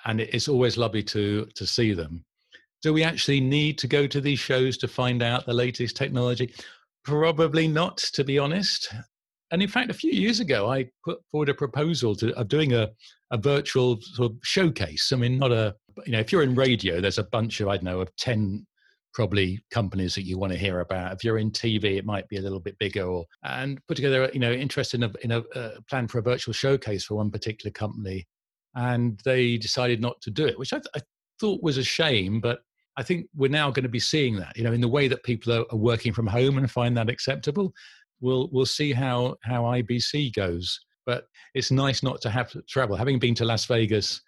and 0.04 0.20
it's 0.20 0.50
always 0.50 0.78
lovely 0.78 1.04
to 1.04 1.46
to 1.56 1.66
see 1.66 1.94
them. 1.94 2.26
Do 2.82 2.94
we 2.94 3.04
actually 3.04 3.40
need 3.40 3.78
to 3.80 3.88
go 3.88 4.06
to 4.06 4.20
these 4.20 4.40
shows 4.40 4.78
to 4.80 4.88
find 4.88 5.24
out 5.24 5.46
the 5.46 5.54
latest 5.54 5.96
technology? 5.96 6.54
Probably 7.06 7.70
not, 7.70 7.98
to 8.14 8.26
be 8.26 8.38
honest. 8.38 8.94
And 9.52 9.62
in 9.62 9.68
fact, 9.68 9.90
a 9.90 9.94
few 9.94 10.12
years 10.12 10.40
ago, 10.40 10.70
I 10.72 10.90
put 11.04 11.20
forward 11.32 11.50
a 11.50 11.54
proposal 11.54 12.16
to, 12.18 12.34
of 12.36 12.48
doing 12.48 12.74
a, 12.74 12.90
a 13.32 13.38
virtual 13.38 14.00
sort 14.02 14.32
of 14.32 14.38
showcase. 14.44 15.12
I 15.12 15.16
mean, 15.16 15.40
not 15.40 15.52
a, 15.52 15.76
you 16.06 16.12
know, 16.12 16.20
if 16.20 16.32
you're 16.32 16.44
in 16.44 16.56
radio, 16.56 17.02
there's 17.02 17.18
a 17.18 17.24
bunch 17.24 17.60
of, 17.60 17.68
I 17.68 17.78
don't 17.78 17.86
know, 17.86 18.02
of 18.02 18.16
10 18.18 18.66
probably 19.14 19.60
companies 19.72 20.16
that 20.16 20.26
you 20.26 20.38
want 20.38 20.54
to 20.54 20.60
hear 20.60 20.82
about. 20.82 21.14
If 21.14 21.24
you're 21.24 21.40
in 21.40 21.52
TV, 21.52 21.98
it 21.98 22.06
might 22.06 22.28
be 22.30 22.38
a 22.38 22.42
little 22.42 22.60
bit 22.60 22.78
bigger. 22.80 23.04
Or 23.04 23.26
and 23.44 23.80
put 23.88 23.96
together, 23.96 24.30
you 24.34 24.40
know, 24.40 24.52
interest 24.52 24.94
in 24.94 25.04
a 25.04 25.12
in 25.22 25.32
a 25.32 25.40
uh, 25.56 25.72
plan 25.90 26.08
for 26.08 26.20
a 26.20 26.24
virtual 26.24 26.54
showcase 26.54 27.06
for 27.06 27.16
one 27.16 27.32
particular 27.32 27.72
company, 27.72 28.28
and 28.76 29.20
they 29.26 29.58
decided 29.58 30.02
not 30.02 30.22
to 30.22 30.32
do 30.32 30.46
it, 30.46 30.58
which 30.60 30.74
I, 30.74 30.78
th- 30.78 30.92
I 30.96 31.00
thought 31.40 31.64
was 31.64 31.78
a 31.78 31.84
shame. 31.84 32.40
But 32.40 32.60
I 32.98 33.04
think 33.04 33.28
we're 33.36 33.50
now 33.50 33.72
going 33.72 33.84
to 33.84 33.90
be 33.90 34.00
seeing 34.00 34.36
that, 34.38 34.58
you 34.58 34.64
know, 34.64 34.74
in 34.74 34.82
the 34.82 34.88
way 34.88 35.08
that 35.08 35.24
people 35.24 35.54
are, 35.54 35.66
are 35.72 35.78
working 35.78 36.14
from 36.14 36.28
home 36.28 36.58
and 36.58 36.70
find 36.70 36.98
that 36.98 37.10
acceptable. 37.10 37.74
We'll 38.22 38.50
we'll 38.52 38.66
see 38.66 38.92
how 38.94 39.36
how 39.44 39.64
IBC 39.64 40.34
goes. 40.34 40.80
But 41.06 41.26
it's 41.56 41.72
nice 41.72 42.04
not 42.04 42.22
to 42.22 42.30
have 42.30 42.52
to 42.52 42.62
travel. 42.64 42.96
Having 42.96 43.20
been 43.20 43.36
to 43.36 43.46
Las 43.46 43.66
Vegas 43.66 44.22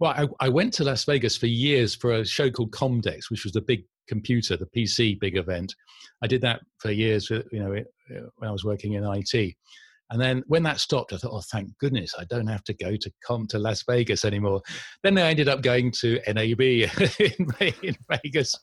well, 0.00 0.12
I, 0.12 0.46
I, 0.46 0.48
went 0.48 0.72
to 0.74 0.84
Las 0.84 1.04
Vegas 1.04 1.36
for 1.36 1.46
years 1.46 1.94
for 1.94 2.12
a 2.12 2.24
show 2.24 2.50
called 2.50 2.70
Comdex, 2.70 3.30
which 3.30 3.42
was 3.42 3.52
the 3.52 3.60
big 3.60 3.82
computer, 4.06 4.56
the 4.56 4.66
PC 4.66 5.18
big 5.18 5.36
event. 5.36 5.74
I 6.22 6.26
did 6.26 6.40
that 6.42 6.60
for 6.78 6.90
years, 6.90 7.30
you 7.30 7.44
know, 7.52 7.70
when 8.36 8.48
I 8.48 8.52
was 8.52 8.64
working 8.64 8.92
in 8.94 9.04
IT. 9.04 9.54
And 10.10 10.20
then 10.20 10.42
when 10.46 10.62
that 10.62 10.80
stopped, 10.80 11.12
I 11.12 11.16
thought, 11.16 11.32
oh, 11.32 11.42
thank 11.52 11.76
goodness, 11.78 12.14
I 12.18 12.24
don't 12.24 12.46
have 12.46 12.64
to 12.64 12.74
go 12.74 12.96
to 12.96 13.10
come 13.26 13.46
to 13.48 13.58
Las 13.58 13.84
Vegas 13.88 14.24
anymore. 14.24 14.62
Then 15.02 15.18
I 15.18 15.28
ended 15.30 15.48
up 15.48 15.62
going 15.62 15.92
to 16.00 16.20
NAB 16.26 16.60
in, 16.60 17.74
in 17.82 17.96
Vegas, 18.08 18.54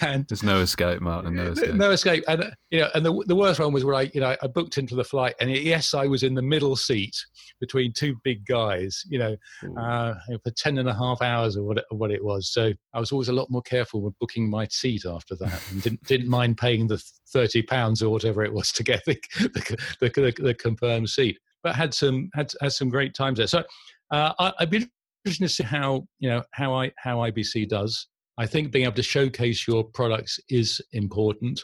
and 0.00 0.24
there's 0.28 0.42
no 0.42 0.60
escape, 0.60 1.00
Martin. 1.00 1.34
No 1.34 1.48
escape. 1.48 1.74
No 1.74 1.90
escape. 1.90 2.24
And 2.28 2.52
you 2.70 2.80
know, 2.80 2.90
and 2.94 3.04
the, 3.04 3.24
the 3.26 3.36
worst 3.36 3.60
one 3.60 3.72
was 3.72 3.84
where 3.84 3.96
I, 3.96 4.10
you 4.14 4.20
know, 4.20 4.36
I 4.40 4.46
booked 4.46 4.78
into 4.78 4.94
the 4.94 5.04
flight, 5.04 5.34
and 5.40 5.50
yes, 5.50 5.94
I 5.94 6.06
was 6.06 6.22
in 6.22 6.34
the 6.34 6.42
middle 6.42 6.76
seat 6.76 7.16
between 7.60 7.92
two 7.92 8.16
big 8.24 8.44
guys, 8.46 9.02
you 9.08 9.18
know, 9.18 9.36
uh, 9.78 10.14
for 10.42 10.50
10 10.50 10.78
and 10.78 10.88
a 10.88 10.94
half 10.94 11.22
hours 11.22 11.56
or 11.56 11.64
what, 11.64 11.78
it, 11.78 11.84
what 11.90 12.10
it 12.10 12.22
was. 12.22 12.52
So 12.52 12.72
I 12.92 13.00
was 13.00 13.12
always 13.12 13.28
a 13.28 13.32
lot 13.32 13.50
more 13.50 13.62
careful 13.62 14.02
with 14.02 14.18
booking 14.18 14.50
my 14.50 14.66
seat 14.68 15.04
after 15.06 15.34
that, 15.36 15.62
and 15.70 15.82
didn't 15.82 16.02
didn't 16.04 16.28
mind 16.28 16.58
paying 16.58 16.86
the 16.86 17.02
thirty 17.32 17.62
pounds 17.62 18.02
or 18.02 18.10
whatever 18.10 18.44
it 18.44 18.52
was 18.52 18.70
to 18.72 18.82
get 18.82 19.02
the 19.06 19.16
the, 19.38 19.76
the, 20.00 20.08
the, 20.08 20.42
the 20.42 20.54
confirmed 20.84 21.10
seat. 21.10 21.38
But 21.62 21.74
had 21.74 21.94
some 21.94 22.28
had 22.34 22.52
had 22.60 22.72
some 22.72 22.90
great 22.90 23.14
times 23.14 23.38
there. 23.38 23.46
So 23.46 23.62
uh, 24.10 24.32
I, 24.38 24.52
I'd 24.58 24.70
be 24.70 24.86
interested 25.24 25.44
to 25.44 25.48
see 25.48 25.64
how 25.64 26.06
you 26.18 26.28
know 26.28 26.42
how 26.52 26.74
I 26.74 26.92
how 26.98 27.18
IBC 27.18 27.68
does. 27.68 28.08
I 28.36 28.46
think 28.46 28.72
being 28.72 28.84
able 28.84 28.96
to 28.96 29.02
showcase 29.02 29.66
your 29.66 29.84
products 29.84 30.38
is 30.48 30.80
important. 30.92 31.60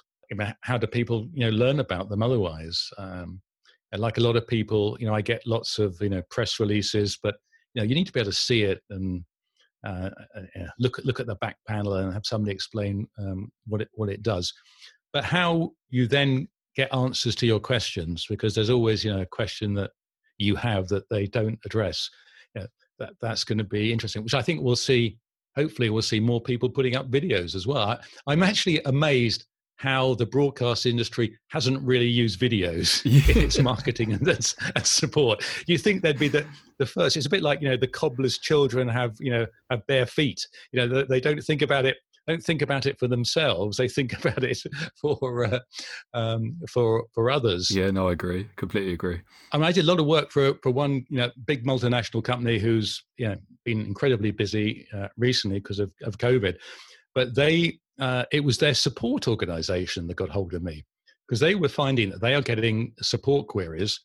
How 0.61 0.79
do 0.79 0.87
people, 0.87 1.29
you 1.35 1.45
know, 1.45 1.51
learn 1.51 1.81
about 1.81 2.09
them 2.09 2.23
otherwise? 2.23 2.81
Um, 2.97 3.43
and 3.91 4.01
like 4.01 4.19
a 4.19 4.21
lot 4.21 4.37
of 4.37 4.47
people, 4.47 4.97
you 5.01 5.07
know, 5.07 5.15
I 5.15 5.21
get 5.21 5.45
lots 5.45 5.81
of, 5.81 6.01
you 6.01 6.09
know, 6.09 6.23
press 6.31 6.61
releases, 6.61 7.19
but 7.21 7.35
you 7.75 7.83
know, 7.83 7.89
you 7.89 7.97
need 7.97 8.07
to 8.07 8.13
be 8.13 8.21
able 8.21 8.31
to 8.31 8.37
see 8.37 8.63
it 8.63 8.81
and 8.91 9.25
uh 9.85 10.11
look 10.79 10.99
at 10.99 11.07
look 11.07 11.21
at 11.21 11.27
the 11.27 11.37
back 11.37 11.57
panel 11.67 11.95
and 11.95 12.13
have 12.13 12.27
somebody 12.27 12.55
explain 12.55 13.09
um, 13.19 13.51
what 13.67 13.81
it 13.81 13.89
what 13.95 14.09
it 14.09 14.23
does. 14.23 14.53
But 15.13 15.25
how 15.25 15.73
you 15.89 16.07
then 16.07 16.49
get 16.77 16.95
answers 16.95 17.35
to 17.37 17.47
your 17.47 17.61
questions, 17.61 18.27
because 18.29 18.55
there's 18.55 18.71
always, 18.71 19.05
you 19.05 19.13
know, 19.13 19.23
a 19.23 19.27
question 19.27 19.75
that 19.75 19.91
you 20.39 20.57
have 20.57 20.89
that 20.89 21.09
they 21.09 21.27
don't 21.27 21.59
address. 21.65 22.11
You 22.55 22.63
know, 22.63 22.67
that 22.99 23.13
that's 23.21 23.45
going 23.45 23.59
to 23.59 23.65
be 23.65 23.93
interesting, 23.93 24.23
which 24.23 24.35
I 24.35 24.43
think 24.43 24.63
we'll 24.63 24.77
see 24.77 25.19
hopefully 25.57 25.91
we'll 25.91 26.03
see 26.03 26.21
more 26.21 26.41
people 26.41 26.69
putting 26.69 26.97
up 26.97 27.11
videos 27.11 27.55
as 27.55 27.67
well. 27.67 27.99
I, 28.27 28.33
am 28.33 28.43
actually 28.43 28.81
amazed 28.85 29.47
how 29.77 30.15
the 30.15 30.27
broadcast 30.27 30.85
industry 30.85 31.37
hasn't 31.49 31.83
really 31.83 32.07
used 32.07 32.39
videos 32.39 33.05
in 33.35 33.45
its 33.45 33.59
marketing 33.59 34.13
and, 34.13 34.29
and, 34.29 34.87
support. 34.87 35.43
You 35.67 35.79
think 35.79 36.03
they'd 36.03 36.19
be 36.19 36.29
the, 36.29 36.47
the 36.79 36.87
first. 36.87 37.17
It's 37.17 37.27
a 37.27 37.31
bit 37.31 37.43
like 37.43 37.63
you 37.63 37.69
know 37.69 37.77
the 37.77 37.89
cobbler's 37.89 38.39
children 38.39 38.89
have 38.89 39.17
you 39.19 39.31
know 39.31 39.47
have 39.71 39.87
bare 39.87 40.07
feet. 40.07 40.47
You 40.73 40.81
know 40.81 40.89
they, 40.89 41.05
they 41.05 41.21
don't 41.21 41.43
think 41.43 41.63
about 41.63 41.87
it 41.87 41.97
don't 42.29 42.43
think 42.43 42.63
about 42.63 42.87
it 42.87 42.99
for 42.99 43.09
themselves. 43.09 43.77
They 43.77 43.89
think 43.89 44.13
about 44.25 44.45
it 44.45 44.63
for 45.01 45.45
uh, 45.45 45.61
um, 46.15 46.57
for 46.69 47.05
for 47.13 47.31
others. 47.31 47.71
Yeah, 47.71 47.91
no, 47.91 48.09
I 48.09 48.13
agree. 48.13 48.49
Completely 48.57 48.93
agree. 48.93 49.21
I 49.53 49.57
mean, 49.57 49.67
I 49.67 49.73
did 49.73 49.85
a 49.85 49.89
lot 49.89 50.01
of 50.01 50.07
work 50.07 50.31
for 50.31 50.55
for 50.63 50.71
one 50.71 51.05
you 51.09 51.19
know 51.19 51.31
big 51.47 51.65
multinational 51.65 52.23
company 52.23 52.59
who's 52.59 53.03
you 53.17 53.29
know 53.29 53.37
been 53.65 53.81
incredibly 53.81 54.31
busy 54.31 54.87
uh, 54.95 55.09
recently 55.17 55.59
because 55.59 55.79
of, 55.79 55.93
of 56.03 56.19
COVID, 56.19 56.57
but 57.15 57.35
they 57.35 57.79
uh, 57.99 58.25
it 58.33 58.45
was 58.45 58.59
their 58.59 58.75
support 58.75 59.29
organization 59.29 60.07
that 60.07 60.17
got 60.17 60.31
hold 60.31 60.55
of 60.55 60.63
me 60.63 60.85
because 61.27 61.41
they 61.41 61.55
were 61.55 61.69
finding 61.69 62.11
that 62.11 62.21
they 62.21 62.35
are 62.35 62.43
getting 62.43 62.93
support 63.03 63.47
queries, 63.49 64.01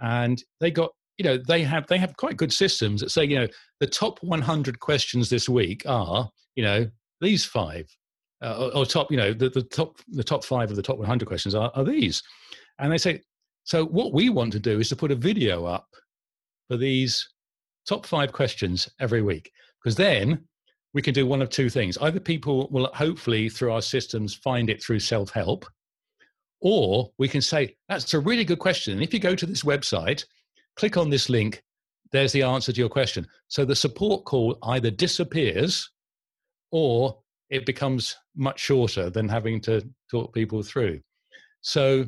and 0.00 0.42
they 0.60 0.70
got 0.70 0.90
you 1.18 1.24
know 1.24 1.38
they 1.46 1.62
have 1.62 1.86
they 1.88 1.98
have 1.98 2.16
quite 2.16 2.36
good 2.36 2.52
systems 2.52 3.00
that 3.00 3.10
say 3.10 3.24
you 3.24 3.38
know 3.38 3.46
the 3.78 3.86
top 3.86 4.18
100 4.22 4.80
questions 4.80 5.28
this 5.28 5.48
week 5.48 5.82
are 5.86 6.30
you 6.54 6.64
know 6.64 6.86
these 7.20 7.44
five, 7.44 7.86
uh, 8.42 8.70
or, 8.74 8.86
top, 8.86 9.10
you 9.10 9.16
know, 9.16 9.32
the, 9.32 9.50
the 9.50 9.62
top 9.62 9.98
the 10.08 10.24
top 10.24 10.44
five 10.44 10.70
of 10.70 10.76
the 10.76 10.82
top 10.82 10.98
100 10.98 11.26
questions 11.26 11.54
are, 11.54 11.70
are 11.74 11.84
these, 11.84 12.22
and 12.78 12.90
they 12.90 12.98
say, 12.98 13.20
so 13.64 13.84
what 13.84 14.12
we 14.12 14.30
want 14.30 14.52
to 14.52 14.58
do 14.58 14.80
is 14.80 14.88
to 14.88 14.96
put 14.96 15.10
a 15.10 15.16
video 15.16 15.66
up 15.66 15.86
for 16.68 16.76
these 16.76 17.28
top 17.86 18.06
five 18.06 18.32
questions 18.32 18.88
every 19.00 19.22
week, 19.22 19.52
because 19.82 19.96
then 19.96 20.42
we 20.94 21.02
can 21.02 21.14
do 21.14 21.26
one 21.26 21.42
of 21.42 21.50
two 21.50 21.68
things: 21.68 21.98
either 21.98 22.20
people 22.20 22.68
will 22.70 22.90
hopefully 22.94 23.48
through 23.48 23.72
our 23.72 23.82
systems 23.82 24.34
find 24.34 24.70
it 24.70 24.82
through 24.82 25.00
self 25.00 25.30
help, 25.30 25.66
or 26.60 27.10
we 27.18 27.28
can 27.28 27.42
say 27.42 27.76
that's 27.88 28.14
a 28.14 28.20
really 28.20 28.44
good 28.44 28.58
question. 28.58 29.02
If 29.02 29.12
you 29.12 29.20
go 29.20 29.34
to 29.34 29.46
this 29.46 29.62
website, 29.62 30.24
click 30.76 30.96
on 30.96 31.10
this 31.10 31.28
link, 31.28 31.62
there's 32.12 32.32
the 32.32 32.42
answer 32.42 32.72
to 32.72 32.80
your 32.80 32.88
question. 32.88 33.26
So 33.48 33.64
the 33.64 33.76
support 33.76 34.24
call 34.24 34.58
either 34.62 34.90
disappears 34.90 35.90
or 36.70 37.18
it 37.50 37.66
becomes 37.66 38.16
much 38.36 38.60
shorter 38.60 39.10
than 39.10 39.28
having 39.28 39.60
to 39.62 39.82
talk 40.10 40.32
people 40.32 40.62
through. 40.62 41.00
So 41.62 42.06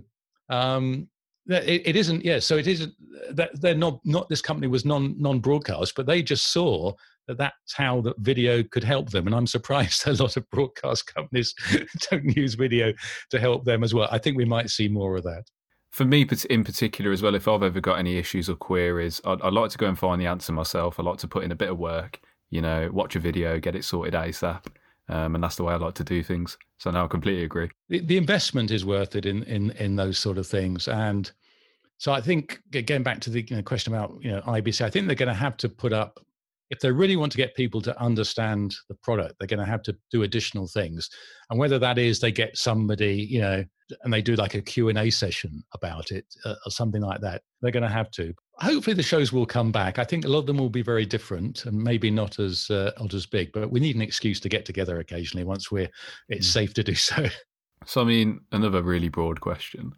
um, 0.48 1.08
it, 1.48 1.82
it 1.84 1.96
isn't. 1.96 2.24
Yeah. 2.24 2.38
So 2.38 2.56
it 2.56 2.66
isn't. 2.66 2.94
That 3.30 3.60
they're 3.60 3.74
not. 3.74 4.00
Not 4.04 4.28
this 4.28 4.42
company 4.42 4.68
was 4.68 4.84
non 4.84 5.14
non 5.18 5.40
broadcast, 5.40 5.94
but 5.96 6.06
they 6.06 6.22
just 6.22 6.52
saw 6.52 6.92
that 7.28 7.38
that's 7.38 7.74
how 7.74 8.00
the 8.00 8.14
video 8.18 8.62
could 8.62 8.84
help 8.84 9.10
them. 9.10 9.26
And 9.26 9.34
I'm 9.34 9.46
surprised 9.46 10.06
a 10.06 10.12
lot 10.12 10.36
of 10.36 10.48
broadcast 10.50 11.12
companies 11.12 11.54
don't 12.10 12.36
use 12.36 12.54
video 12.54 12.92
to 13.30 13.40
help 13.40 13.64
them 13.64 13.84
as 13.84 13.94
well. 13.94 14.08
I 14.10 14.18
think 14.18 14.36
we 14.36 14.44
might 14.44 14.70
see 14.70 14.88
more 14.88 15.16
of 15.16 15.24
that. 15.24 15.44
For 15.90 16.06
me, 16.06 16.26
in 16.48 16.64
particular, 16.64 17.12
as 17.12 17.20
well, 17.20 17.34
if 17.34 17.46
I've 17.46 17.62
ever 17.62 17.80
got 17.80 17.98
any 17.98 18.16
issues 18.16 18.48
or 18.48 18.54
queries, 18.54 19.20
I'd, 19.26 19.42
I'd 19.42 19.52
like 19.52 19.70
to 19.72 19.78
go 19.78 19.88
and 19.88 19.98
find 19.98 20.18
the 20.18 20.26
answer 20.26 20.50
myself. 20.50 20.98
I 20.98 21.02
like 21.02 21.18
to 21.18 21.28
put 21.28 21.44
in 21.44 21.52
a 21.52 21.56
bit 21.56 21.68
of 21.68 21.78
work 21.78 22.18
you 22.52 22.60
know, 22.60 22.90
watch 22.92 23.16
a 23.16 23.18
video, 23.18 23.58
get 23.58 23.74
it 23.74 23.84
sorted 23.84 24.14
ASAP. 24.14 24.66
Um, 25.08 25.34
and 25.34 25.42
that's 25.42 25.56
the 25.56 25.64
way 25.64 25.72
I 25.72 25.76
like 25.76 25.94
to 25.94 26.04
do 26.04 26.22
things. 26.22 26.56
So 26.78 26.90
now 26.90 27.06
I 27.06 27.08
completely 27.08 27.44
agree. 27.44 27.70
The, 27.88 28.00
the 28.00 28.16
investment 28.16 28.70
is 28.70 28.84
worth 28.84 29.16
it 29.16 29.26
in, 29.26 29.42
in 29.44 29.72
in 29.72 29.96
those 29.96 30.16
sort 30.16 30.38
of 30.38 30.46
things, 30.46 30.86
and 30.86 31.30
so 31.98 32.12
I 32.12 32.20
think 32.20 32.60
getting 32.70 33.02
back 33.02 33.20
to 33.22 33.30
the 33.30 33.44
you 33.48 33.56
know, 33.56 33.62
question 33.62 33.92
about 33.92 34.16
you 34.22 34.30
know 34.30 34.40
IBC, 34.42 34.80
I 34.84 34.90
think 34.90 35.08
they're 35.08 35.16
going 35.16 35.28
to 35.28 35.34
have 35.34 35.56
to 35.58 35.68
put 35.68 35.92
up 35.92 36.20
if 36.72 36.80
they 36.80 36.90
really 36.90 37.16
want 37.16 37.30
to 37.30 37.36
get 37.36 37.54
people 37.54 37.82
to 37.82 38.00
understand 38.00 38.74
the 38.88 38.94
product, 38.94 39.34
they're 39.38 39.46
going 39.46 39.60
to 39.60 39.70
have 39.70 39.82
to 39.82 39.94
do 40.10 40.22
additional 40.22 40.66
things. 40.66 41.10
And 41.50 41.58
whether 41.58 41.78
that 41.78 41.98
is 41.98 42.18
they 42.18 42.32
get 42.32 42.56
somebody, 42.56 43.26
you 43.30 43.42
know, 43.42 43.62
and 44.02 44.12
they 44.12 44.22
do 44.22 44.36
like 44.36 44.54
a 44.54 44.62
Q&A 44.62 45.10
session 45.10 45.62
about 45.74 46.10
it 46.10 46.24
uh, 46.46 46.54
or 46.64 46.70
something 46.70 47.02
like 47.02 47.20
that, 47.20 47.42
they're 47.60 47.72
going 47.72 47.82
to 47.82 47.90
have 47.90 48.10
to. 48.12 48.32
Hopefully 48.62 48.94
the 48.94 49.02
shows 49.02 49.32
will 49.32 49.44
come 49.44 49.72
back. 49.72 49.98
I 49.98 50.04
think 50.04 50.24
a 50.24 50.28
lot 50.28 50.38
of 50.38 50.46
them 50.46 50.56
will 50.56 50.70
be 50.70 50.82
very 50.82 51.04
different 51.04 51.66
and 51.66 51.82
maybe 51.82 52.12
not 52.12 52.38
as 52.38 52.70
uh, 52.70 52.92
not 53.00 53.12
as 53.12 53.26
big, 53.26 53.50
but 53.52 53.72
we 53.72 53.80
need 53.80 53.96
an 53.96 54.02
excuse 54.02 54.38
to 54.38 54.48
get 54.48 54.64
together 54.64 55.00
occasionally 55.00 55.42
once 55.42 55.72
we're 55.72 55.90
it's 56.28 56.48
mm. 56.48 56.52
safe 56.52 56.74
to 56.74 56.84
do 56.84 56.94
so. 56.94 57.26
So 57.84 58.00
I 58.00 58.04
mean, 58.04 58.42
another 58.52 58.80
really 58.80 59.08
broad 59.08 59.40
question. 59.40 59.92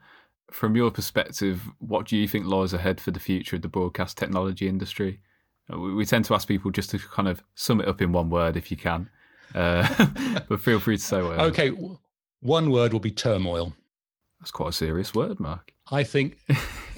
From 0.51 0.75
your 0.75 0.91
perspective, 0.91 1.61
what 1.81 2.07
do 2.07 2.17
you 2.17 2.27
think 2.27 2.47
lies 2.47 2.73
ahead 2.73 2.99
for 2.99 3.11
the 3.11 3.21
future 3.21 3.57
of 3.57 3.63
the 3.63 3.69
broadcast 3.69 4.17
technology 4.17 4.67
industry? 4.67 5.21
Uh, 5.71 5.79
we 5.79 6.07
tend 6.07 6.25
to 6.25 6.35
ask 6.35 6.49
people 6.49 6.71
just 6.71 6.89
to 6.93 6.99
kind 6.99 7.29
of 7.29 7.43
sum 7.57 7.83
it 7.83 7.89
up 7.89 8.01
in 8.01 8.11
one 8.11 8.31
word 8.31 8.57
if 8.57 8.71
you 8.71 8.79
can, 8.79 9.11
uh, 9.55 9.87
but 10.49 10.63
feel 10.63 10.81
free 10.81 10.97
to 10.97 11.03
say 11.03 11.21
whatever. 11.21 11.43
Okay, 11.43 11.73
one 12.41 12.71
word 12.71 12.95
will 12.95 13.01
be 13.01 13.11
turmoil. 13.11 13.75
That's 14.45 14.51
quite 14.51 14.69
a 14.69 14.73
serious 14.73 15.15
word, 15.15 15.41
Mark. 15.41 15.73
I 15.91 16.05
think, 16.05 16.37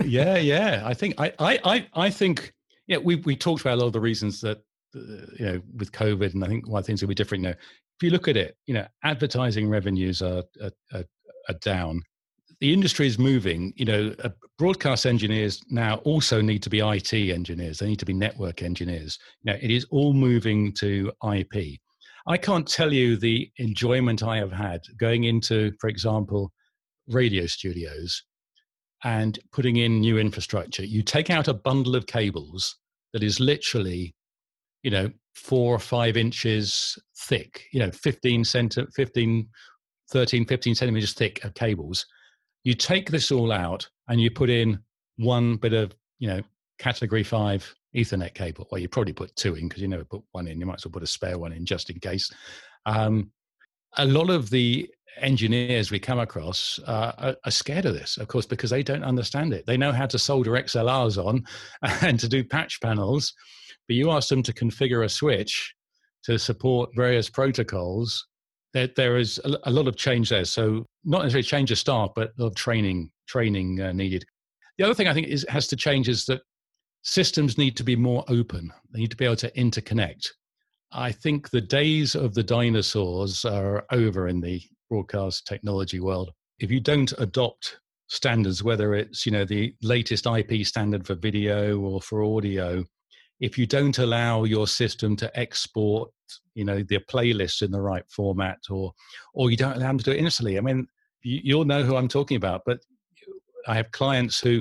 yeah, 0.05 0.37
yeah. 0.37 0.83
I 0.85 0.95
think 0.95 1.15
I, 1.17 1.33
I, 1.39 1.61
I, 1.65 1.87
I 1.95 2.11
think, 2.11 2.53
yeah. 2.89 2.97
We 2.97 3.15
we 3.15 3.37
talked 3.37 3.61
about 3.61 3.75
a 3.75 3.81
lot 3.83 3.87
of 3.87 3.93
the 3.93 4.01
reasons 4.01 4.41
that 4.41 4.59
uh, 4.97 5.27
you 5.39 5.47
know 5.47 5.63
with 5.77 5.93
COVID, 5.93 6.35
and 6.35 6.43
I 6.43 6.49
think 6.49 6.69
why 6.69 6.83
things 6.83 7.03
will 7.03 7.09
be 7.09 7.15
different 7.15 7.45
now. 7.45 7.51
If 7.51 8.03
you 8.03 8.11
look 8.11 8.27
at 8.27 8.37
it, 8.37 8.57
you 8.67 8.75
know, 8.75 8.85
advertising 9.05 9.69
revenues 9.69 10.23
are 10.23 10.43
are, 10.61 10.73
are, 10.93 11.05
are 11.49 11.55
down 11.61 12.03
the 12.61 12.73
industry 12.73 13.07
is 13.07 13.17
moving. 13.17 13.73
You 13.77 13.85
know, 13.85 14.15
uh, 14.25 14.31
broadcast 14.59 15.07
engineers 15.07 15.63
now 15.71 15.99
also 15.99 16.41
need 16.41 16.65
to 16.65 16.71
be 16.71 16.81
IT 16.81 17.13
engineers. 17.13 17.79
They 17.79 17.87
need 17.87 18.01
to 18.01 18.07
be 18.07 18.15
network 18.15 18.61
engineers. 18.61 19.21
You 19.43 19.53
know, 19.53 19.59
it 19.63 19.71
is 19.71 19.87
all 19.93 20.15
moving 20.15 20.73
to 20.81 21.13
IP. 21.33 21.79
I 22.27 22.39
can't 22.39 22.67
tell 22.67 22.93
you 22.93 23.17
the 23.17 23.49
enjoyment 23.59 24.25
I 24.25 24.39
have 24.39 24.51
had 24.51 24.81
going 24.99 25.25
into, 25.25 25.71
for 25.81 25.89
example, 25.89 26.51
radio 27.09 27.47
studios 27.47 28.23
and 29.05 29.39
putting 29.53 29.77
in 29.77 30.01
new 30.01 30.19
infrastructure. 30.19 30.85
You 30.85 31.03
take 31.03 31.31
out 31.31 31.49
a 31.49 31.55
bundle 31.55 31.97
of 31.97 32.07
cables 32.07 32.77
that 33.13 33.23
is 33.23 33.41
literally, 33.41 34.15
you 34.83 34.91
know, 34.91 35.11
four 35.35 35.75
or 35.75 35.79
five 35.79 36.17
inches 36.17 36.99
thick, 37.19 37.65
you 37.73 37.81
know, 37.81 37.91
15 37.91 38.45
center, 38.45 38.87
15, 38.95 39.49
13, 40.11 40.45
15 40.47 40.75
centimeters 40.75 41.13
thick 41.13 41.45
of 41.45 41.55
cables 41.55 42.07
you 42.67 42.75
take 42.75 43.09
this 43.09 43.31
all 43.31 43.53
out 43.53 43.89
and 44.09 44.21
you 44.21 44.29
put 44.29 44.51
in 44.51 44.81
one 45.19 45.55
bit 45.57 45.73
of, 45.73 45.95
you 46.19 46.27
know, 46.27 46.43
category 46.81 47.23
five 47.23 47.73
Ethernet 47.95 48.35
cable. 48.35 48.67
Well, 48.73 48.81
you 48.81 48.89
probably 48.89 49.13
put 49.13 49.37
two 49.37 49.55
in 49.55 49.69
because 49.69 49.81
you 49.81 49.87
never 49.87 50.05
put 50.05 50.23
one 50.33 50.49
in. 50.49 50.59
You 50.59 50.67
might 50.67 50.75
as 50.75 50.85
well 50.85 50.91
put 50.91 51.05
a 51.05 51.07
spare 51.07 51.39
one 51.39 51.53
in 51.53 51.65
just 51.65 51.91
in 51.91 52.01
case. 52.01 52.29
Um, 52.85 53.31
a 53.99 54.05
lot 54.05 54.31
of 54.31 54.51
the 54.51 54.91
engineers 55.21 55.91
we 55.91 55.99
come 55.99 56.19
across 56.19 56.79
uh, 56.87 57.13
are, 57.19 57.37
are, 57.45 57.51
scared 57.51 57.87
of 57.87 57.95
this, 57.95 58.17
of 58.17 58.29
course, 58.29 58.47
because 58.47 58.71
they 58.71 58.83
don't 58.83 59.05
understand 59.05 59.53
it. 59.53 59.67
They 59.67 59.77
know 59.77 59.93
how 59.93 60.07
to 60.07 60.19
solder 60.19 60.53
XLRs 60.53 61.23
on 61.25 61.45
and 62.03 62.19
to 62.21 62.29
do 62.29 62.45
patch 62.45 62.81
panels, 62.81 63.33
but 63.89 63.97
you 63.97 64.11
ask 64.11 64.29
them 64.29 64.43
to 64.43 64.53
configure 64.53 65.05
a 65.05 65.09
switch 65.09 65.75
to 66.25 66.39
support 66.39 66.91
various 66.95 67.31
protocols 67.31 68.27
there, 68.77 68.89
there 68.95 69.17
is 69.17 69.41
a, 69.45 69.57
a, 69.65 69.71
lot 69.71 69.89
of 69.89 69.97
change 69.97 70.29
there. 70.29 70.45
So 70.45 70.85
not 71.05 71.23
necessarily 71.23 71.45
change 71.45 71.73
of 71.73 71.79
staff, 71.79 72.11
but 72.15 72.33
a 72.39 72.43
lot 72.43 72.49
of 72.49 72.55
training 72.55 73.11
training 73.27 73.81
uh, 73.81 73.93
needed. 73.93 74.25
The 74.77 74.85
other 74.85 74.95
thing 74.95 75.09
I 75.09 75.15
think 75.15 75.29
is 75.29 75.47
has 75.49 75.67
to 75.69 75.77
change 75.77 76.09
is 76.09 76.27
that 76.27 76.43
systems 77.03 77.57
need 77.57 77.77
to 77.79 77.85
be 77.85 77.97
more 77.97 78.23
open. 78.29 78.71
They 78.93 79.01
need 79.01 79.11
to 79.13 79.17
be 79.17 79.25
able 79.25 79.37
to 79.37 79.51
interconnect. 79.53 80.29
I 80.93 81.11
think 81.11 81.51
the 81.51 81.61
days 81.61 82.15
of 82.15 82.35
the 82.35 82.43
dinosaurs 82.43 83.45
are 83.45 83.85
over 83.91 84.29
in 84.29 84.41
the 84.41 84.61
broadcast 84.89 85.47
technology 85.47 86.01
world. 86.01 86.31
If 86.59 86.71
you 86.71 86.81
don't 86.81 87.13
adopt 87.19 87.79
standards, 88.09 88.63
whether 88.63 88.95
it's 88.95 89.27
you 89.27 89.33
know 89.33 89.45
the 89.45 89.75
latest 89.83 90.27
IP 90.27 90.67
standard 90.67 91.07
for 91.07 91.15
video 91.15 91.79
or 91.79 92.01
for 92.01 92.23
audio, 92.23 92.85
if 93.41 93.59
you 93.59 93.67
don't 93.67 93.99
allow 93.99 94.45
your 94.45 94.67
system 94.67 95.17
to 95.17 95.39
export 95.39 96.11
you 96.55 96.65
know 96.65 96.83
the 96.89 96.99
playlists 97.11 97.63
in 97.63 97.71
the 97.71 97.81
right 97.81 98.05
format 98.09 98.59
or 98.71 98.93
or 99.35 99.51
you 99.51 99.57
don't 99.57 99.77
allow 99.77 99.89
them 99.89 99.99
to 99.99 100.05
do 100.05 100.11
it 100.11 100.19
instantly 100.19 100.59
i 100.59 100.61
mean 100.61 100.87
you, 101.23 101.41
you'll 101.45 101.65
know 101.65 101.83
who 101.83 101.97
i'm 101.97 102.09
talking 102.09 102.37
about 102.37 102.63
but 102.67 102.79
i 103.69 103.75
have 103.75 103.91
clients 103.93 104.41
who 104.41 104.61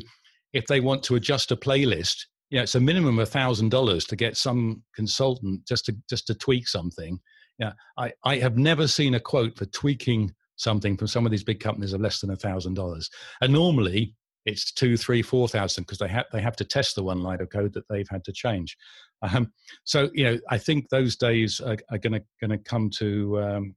if 0.54 0.66
they 0.68 0.80
want 0.80 1.02
to 1.02 1.16
adjust 1.16 1.52
a 1.52 1.56
playlist 1.56 2.18
you 2.50 2.58
know 2.58 2.64
it's 2.64 2.76
a 2.76 2.80
minimum 2.80 3.18
of 3.20 3.30
thousand 3.30 3.70
dollars 3.70 4.06
to 4.06 4.16
get 4.16 4.38
some 4.38 4.82
consultant 4.96 5.66
just 5.68 5.86
to 5.86 5.96
just 6.10 6.28
to 6.28 6.36
tweak 6.36 6.68
something 6.68 7.20
Yeah, 7.60 7.74
I, 7.98 8.14
I 8.24 8.38
have 8.38 8.58
never 8.58 8.88
seen 8.88 9.16
a 9.16 9.20
quote 9.20 9.58
for 9.58 9.66
tweaking 9.66 10.34
something 10.58 10.98
from 10.98 11.08
some 11.08 11.26
of 11.26 11.32
these 11.32 11.44
big 11.44 11.60
companies 11.60 11.94
of 11.94 12.02
less 12.02 12.22
than 12.22 12.32
a 12.32 12.36
thousand 12.36 12.76
dollars. 12.76 13.10
And 13.42 13.54
normally 13.54 14.14
it's 14.46 14.72
two, 14.72 14.98
three, 14.98 15.22
four 15.22 15.48
thousand 15.48 15.84
because 15.84 15.98
they 15.98 16.08
have 16.08 16.26
they 16.32 16.42
have 16.42 16.56
to 16.58 16.66
test 16.66 16.96
the 16.96 17.04
one 17.04 17.22
line 17.22 17.42
of 17.42 17.50
code 17.50 17.74
that 17.74 17.88
they've 17.90 18.10
had 18.10 18.24
to 18.26 18.32
change. 18.32 18.78
Um, 19.22 19.52
so 19.86 20.10
you 20.14 20.24
know, 20.24 20.40
I 20.50 20.58
think 20.58 20.90
those 20.90 21.16
days 21.16 21.60
are, 21.60 21.78
are 21.90 21.98
going 21.98 22.14
to 22.14 22.24
going 22.40 22.52
to 22.52 22.58
come 22.58 22.90
to 22.98 23.42
um, 23.42 23.76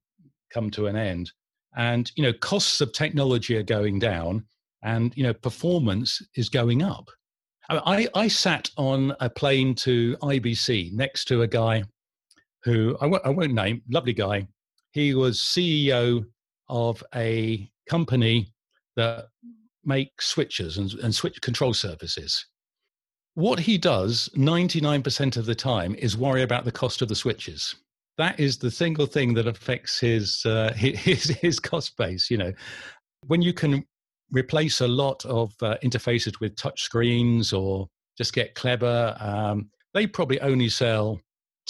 come 0.53 0.69
to 0.71 0.87
an 0.87 0.95
end. 0.95 1.31
And 1.75 2.11
you 2.15 2.23
know, 2.23 2.33
costs 2.33 2.81
of 2.81 2.93
technology 2.93 3.55
are 3.55 3.63
going 3.63 3.99
down, 3.99 4.45
and 4.83 5.15
you 5.15 5.23
know, 5.23 5.33
performance 5.33 6.21
is 6.35 6.49
going 6.49 6.83
up. 6.83 7.09
I, 7.71 8.07
I 8.15 8.27
sat 8.27 8.71
on 8.77 9.13
a 9.19 9.29
plane 9.29 9.75
to 9.75 10.17
IBC 10.23 10.91
next 10.93 11.25
to 11.25 11.43
a 11.43 11.47
guy 11.47 11.83
who 12.63 12.97
I 13.01 13.05
won't, 13.05 13.25
I 13.25 13.29
won't 13.29 13.53
name, 13.53 13.81
lovely 13.89 14.13
guy. 14.13 14.47
He 14.91 15.13
was 15.13 15.39
CEO 15.39 16.25
of 16.67 17.03
a 17.15 17.69
company 17.89 18.53
that 18.95 19.27
make 19.85 20.21
switches 20.21 20.77
and, 20.77 20.93
and 20.95 21.13
switch 21.13 21.41
control 21.41 21.73
surfaces. 21.73 22.45
What 23.35 23.59
he 23.59 23.77
does 23.77 24.29
99% 24.35 25.37
of 25.37 25.45
the 25.45 25.55
time 25.55 25.95
is 25.95 26.17
worry 26.17 26.43
about 26.43 26.65
the 26.65 26.71
cost 26.71 27.01
of 27.01 27.07
the 27.07 27.15
switches. 27.15 27.75
That 28.17 28.39
is 28.39 28.57
the 28.57 28.71
single 28.71 29.05
thing 29.05 29.33
that 29.35 29.47
affects 29.47 29.99
his, 29.99 30.45
uh, 30.45 30.73
his, 30.75 31.25
his 31.25 31.59
cost 31.59 31.95
base. 31.97 32.29
You 32.29 32.37
know, 32.37 32.53
when 33.27 33.41
you 33.41 33.53
can 33.53 33.85
replace 34.31 34.81
a 34.81 34.87
lot 34.87 35.25
of 35.25 35.53
uh, 35.61 35.77
interfaces 35.83 36.39
with 36.39 36.55
touch 36.55 36.81
screens 36.81 37.53
or 37.53 37.87
just 38.17 38.33
get 38.33 38.55
clever, 38.55 39.15
um, 39.19 39.69
they 39.93 40.05
probably 40.05 40.39
only 40.41 40.69
sell 40.69 41.19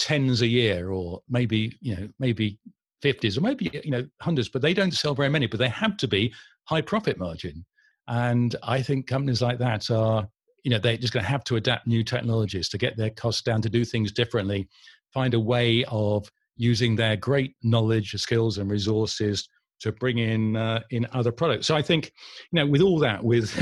tens 0.00 0.40
a 0.40 0.46
year 0.46 0.90
or 0.90 1.20
maybe, 1.28 1.76
you 1.80 1.94
know, 1.94 2.08
maybe 2.18 2.58
50s 3.04 3.36
or 3.36 3.42
maybe, 3.42 3.70
you 3.84 3.90
know, 3.90 4.04
hundreds, 4.20 4.48
but 4.48 4.62
they 4.62 4.74
don't 4.74 4.92
sell 4.92 5.14
very 5.14 5.28
many, 5.28 5.46
but 5.46 5.60
they 5.60 5.68
have 5.68 5.96
to 5.98 6.08
be 6.08 6.32
high 6.64 6.80
profit 6.80 7.18
margin. 7.18 7.64
And 8.08 8.56
I 8.62 8.82
think 8.82 9.06
companies 9.06 9.42
like 9.42 9.58
that 9.58 9.90
are, 9.90 10.26
you 10.64 10.70
know, 10.70 10.78
they're 10.78 10.96
just 10.96 11.12
going 11.12 11.24
to 11.24 11.30
have 11.30 11.44
to 11.44 11.56
adapt 11.56 11.86
new 11.86 12.02
technologies 12.02 12.68
to 12.70 12.78
get 12.78 12.96
their 12.96 13.10
costs 13.10 13.42
down, 13.42 13.62
to 13.62 13.70
do 13.70 13.84
things 13.84 14.10
differently, 14.10 14.68
find 15.12 15.34
a 15.34 15.40
way 15.40 15.84
of 15.88 16.28
using 16.56 16.96
their 16.96 17.16
great 17.16 17.54
knowledge, 17.62 18.12
skills, 18.16 18.58
and 18.58 18.70
resources 18.70 19.48
to 19.80 19.92
bring 19.92 20.18
in 20.18 20.56
uh, 20.56 20.80
in 20.90 21.06
other 21.12 21.32
products. 21.32 21.66
So 21.66 21.76
I 21.76 21.82
think, 21.82 22.12
you 22.52 22.56
know, 22.56 22.66
with 22.66 22.82
all 22.82 22.98
that, 22.98 23.22
with 23.22 23.54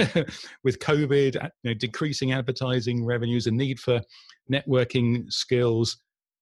with 0.65 0.79
COVID, 0.79 1.37
uh, 1.43 1.49
you 1.63 1.71
know, 1.71 1.75
decreasing 1.75 2.33
advertising 2.33 3.05
revenues, 3.05 3.47
a 3.47 3.51
need 3.51 3.79
for 3.79 4.01
networking 4.51 5.31
skills, 5.33 5.99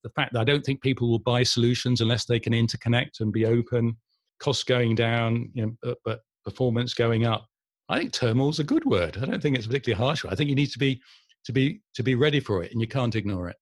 the 0.06 0.10
fact 0.10 0.32
that 0.32 0.38
I 0.38 0.44
don't 0.44 0.64
think 0.64 0.80
people 0.80 1.10
will 1.10 1.18
buy 1.18 1.42
solutions 1.42 2.00
unless 2.00 2.26
they 2.26 2.38
can 2.38 2.52
interconnect 2.52 3.18
and 3.18 3.32
be 3.32 3.44
open, 3.44 3.96
costs 4.38 4.62
going 4.62 4.94
down, 4.94 5.50
you 5.52 5.66
know, 5.66 5.72
but, 5.82 5.98
but 6.04 6.20
performance 6.44 6.94
going 6.94 7.26
up. 7.26 7.44
I 7.88 7.98
think 7.98 8.12
turmoil's 8.12 8.60
a 8.60 8.64
good 8.64 8.84
word. 8.84 9.18
I 9.20 9.26
don't 9.26 9.42
think 9.42 9.56
it's 9.56 9.66
particularly 9.66 10.00
harsh. 10.00 10.24
I 10.24 10.36
think 10.36 10.48
you 10.48 10.54
need 10.54 10.70
to 10.70 10.78
be 10.78 11.00
to 11.44 11.52
be 11.52 11.80
to 11.94 12.04
be 12.04 12.14
ready 12.14 12.38
for 12.38 12.62
it, 12.62 12.70
and 12.70 12.80
you 12.80 12.86
can't 12.86 13.16
ignore 13.16 13.48
it. 13.48 13.56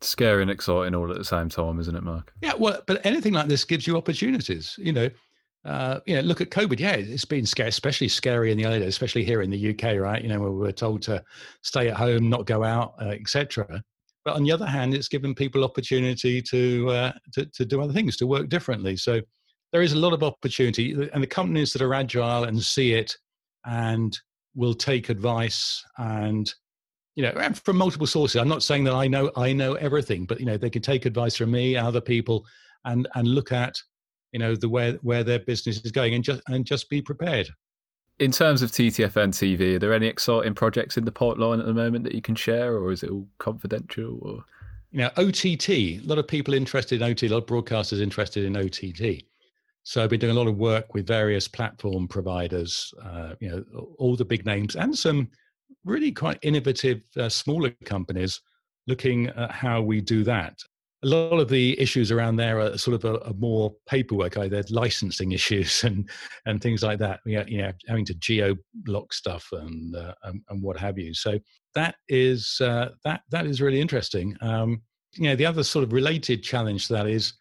scary 0.00 0.42
and 0.42 0.50
exciting 0.50 0.94
all 0.94 1.10
at 1.10 1.18
the 1.18 1.24
same 1.24 1.48
time, 1.48 1.80
isn't 1.80 1.96
it, 1.96 2.04
Mark? 2.04 2.32
Yeah, 2.40 2.54
well, 2.56 2.80
but 2.86 3.04
anything 3.04 3.32
like 3.32 3.48
this 3.48 3.64
gives 3.64 3.86
you 3.86 3.96
opportunities. 3.96 4.76
You 4.78 4.92
know, 4.92 5.10
uh, 5.64 5.98
you 6.06 6.14
know, 6.14 6.22
look 6.22 6.40
at 6.40 6.50
COVID. 6.50 6.78
Yeah, 6.78 6.92
it's 6.92 7.24
been 7.24 7.46
scary, 7.46 7.68
especially 7.68 8.08
scary 8.08 8.52
in 8.52 8.58
the 8.58 8.66
early 8.66 8.78
days, 8.78 8.88
especially 8.88 9.24
here 9.24 9.42
in 9.42 9.50
the 9.50 9.70
UK, 9.70 9.98
right? 9.98 10.22
You 10.22 10.28
know, 10.28 10.40
where 10.40 10.52
we 10.52 10.58
were 10.58 10.72
told 10.72 11.02
to 11.02 11.22
stay 11.62 11.88
at 11.88 11.96
home, 11.96 12.28
not 12.28 12.46
go 12.46 12.62
out, 12.62 12.94
uh, 13.00 13.08
etc. 13.08 13.82
But 14.24 14.34
on 14.34 14.44
the 14.44 14.52
other 14.52 14.66
hand, 14.66 14.94
it's 14.94 15.08
given 15.08 15.34
people 15.34 15.64
opportunity 15.64 16.42
to, 16.42 16.90
uh, 16.90 17.12
to 17.32 17.46
to 17.46 17.64
do 17.64 17.80
other 17.80 17.92
things, 17.92 18.16
to 18.18 18.26
work 18.26 18.48
differently. 18.48 18.96
So 18.96 19.20
there 19.72 19.82
is 19.82 19.92
a 19.92 19.98
lot 19.98 20.12
of 20.12 20.22
opportunity, 20.22 20.92
and 21.12 21.22
the 21.22 21.26
companies 21.26 21.72
that 21.72 21.82
are 21.82 21.94
agile 21.94 22.44
and 22.44 22.62
see 22.62 22.92
it 22.92 23.16
and 23.64 24.18
will 24.54 24.74
take 24.74 25.08
advice 25.08 25.84
and 25.98 26.52
you 27.16 27.22
know 27.22 27.50
from 27.52 27.76
multiple 27.76 28.06
sources 28.06 28.40
i'm 28.40 28.48
not 28.48 28.62
saying 28.62 28.84
that 28.84 28.94
i 28.94 29.06
know 29.06 29.30
i 29.36 29.52
know 29.52 29.74
everything 29.74 30.24
but 30.24 30.40
you 30.40 30.46
know 30.46 30.56
they 30.56 30.70
can 30.70 30.82
take 30.82 31.06
advice 31.06 31.36
from 31.36 31.50
me 31.50 31.76
and 31.76 31.86
other 31.86 32.00
people 32.00 32.44
and 32.84 33.08
and 33.14 33.28
look 33.28 33.52
at 33.52 33.74
you 34.32 34.38
know 34.38 34.54
the 34.54 34.68
where 34.68 34.92
where 35.02 35.24
their 35.24 35.40
business 35.40 35.80
is 35.84 35.92
going 35.92 36.14
and 36.14 36.24
just 36.24 36.40
and 36.48 36.64
just 36.64 36.88
be 36.88 37.02
prepared 37.02 37.48
in 38.20 38.30
terms 38.30 38.62
of 38.62 38.70
ttfn 38.70 39.30
tv 39.30 39.74
are 39.74 39.78
there 39.78 39.92
any 39.92 40.06
exciting 40.06 40.54
projects 40.54 40.96
in 40.96 41.04
the 41.04 41.12
pipeline 41.12 41.58
at 41.58 41.66
the 41.66 41.74
moment 41.74 42.04
that 42.04 42.14
you 42.14 42.22
can 42.22 42.34
share 42.34 42.76
or 42.76 42.92
is 42.92 43.02
it 43.02 43.10
all 43.10 43.26
confidential 43.38 44.18
or 44.22 44.44
you 44.92 44.98
know 44.98 45.10
ott 45.16 45.44
a 45.70 45.98
lot 46.04 46.18
of 46.18 46.28
people 46.28 46.54
interested 46.54 47.02
in 47.02 47.10
OTT. 47.10 47.24
a 47.24 47.28
lot 47.28 47.38
of 47.38 47.46
broadcasters 47.46 48.00
interested 48.00 48.44
in 48.44 48.56
ott 48.56 48.80
so 49.82 50.02
I've 50.02 50.10
been 50.10 50.20
doing 50.20 50.36
a 50.36 50.38
lot 50.38 50.46
of 50.46 50.58
work 50.58 50.94
with 50.94 51.06
various 51.06 51.48
platform 51.48 52.06
providers, 52.06 52.92
uh, 53.02 53.34
you 53.40 53.48
know, 53.48 53.88
all 53.98 54.14
the 54.14 54.24
big 54.24 54.44
names 54.44 54.76
and 54.76 54.96
some 54.96 55.28
really 55.84 56.12
quite 56.12 56.38
innovative 56.42 57.02
uh, 57.16 57.28
smaller 57.28 57.70
companies 57.84 58.40
looking 58.86 59.28
at 59.28 59.50
how 59.50 59.80
we 59.80 60.00
do 60.00 60.22
that. 60.24 60.58
A 61.02 61.06
lot 61.06 61.38
of 61.38 61.48
the 61.48 61.78
issues 61.80 62.10
around 62.10 62.36
there 62.36 62.60
are 62.60 62.76
sort 62.76 62.94
of 62.94 63.04
a, 63.04 63.14
a 63.28 63.34
more 63.34 63.72
paperwork, 63.88 64.36
either 64.36 64.62
licensing 64.70 65.32
issues 65.38 65.84
and 65.84 66.08
and 66.46 66.60
things 66.60 66.82
like 66.82 66.98
that. 66.98 67.20
You 67.24 67.38
know, 67.38 67.44
you 67.48 67.62
know 67.62 67.72
having 67.88 68.04
to 68.06 68.14
geo 68.14 68.56
block 68.74 69.12
stuff 69.12 69.48
and, 69.52 69.96
uh, 69.96 70.14
and, 70.24 70.42
and 70.48 70.62
what 70.62 70.78
have 70.78 70.98
you. 70.98 71.14
So 71.14 71.38
that 71.74 71.94
is 72.08 72.60
uh, 72.60 72.90
that 73.04 73.22
that 73.30 73.46
is 73.46 73.60
really 73.60 73.80
interesting. 73.80 74.36
Um, 74.40 74.82
you 75.14 75.24
know, 75.24 75.36
the 75.36 75.46
other 75.46 75.64
sort 75.64 75.84
of 75.84 75.92
related 75.92 76.42
challenge 76.42 76.86
to 76.86 76.92
that 76.94 77.06
is 77.06 77.32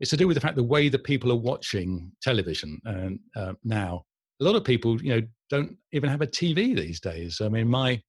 it's 0.00 0.10
to 0.10 0.16
do 0.16 0.26
with 0.26 0.34
the 0.34 0.40
fact 0.40 0.56
the 0.56 0.62
way 0.62 0.88
that 0.88 1.04
people 1.04 1.32
are 1.32 1.36
watching 1.36 2.12
television 2.22 2.80
and 2.84 3.18
uh, 3.34 3.54
now. 3.64 4.04
A 4.40 4.44
lot 4.44 4.54
of 4.54 4.64
people, 4.64 5.00
you 5.02 5.14
know, 5.14 5.22
don't 5.48 5.76
even 5.92 6.10
have 6.10 6.20
a 6.20 6.26
TV 6.26 6.76
these 6.76 7.00
days. 7.00 7.40
I 7.40 7.48
mean, 7.48 7.68
my 7.68 8.02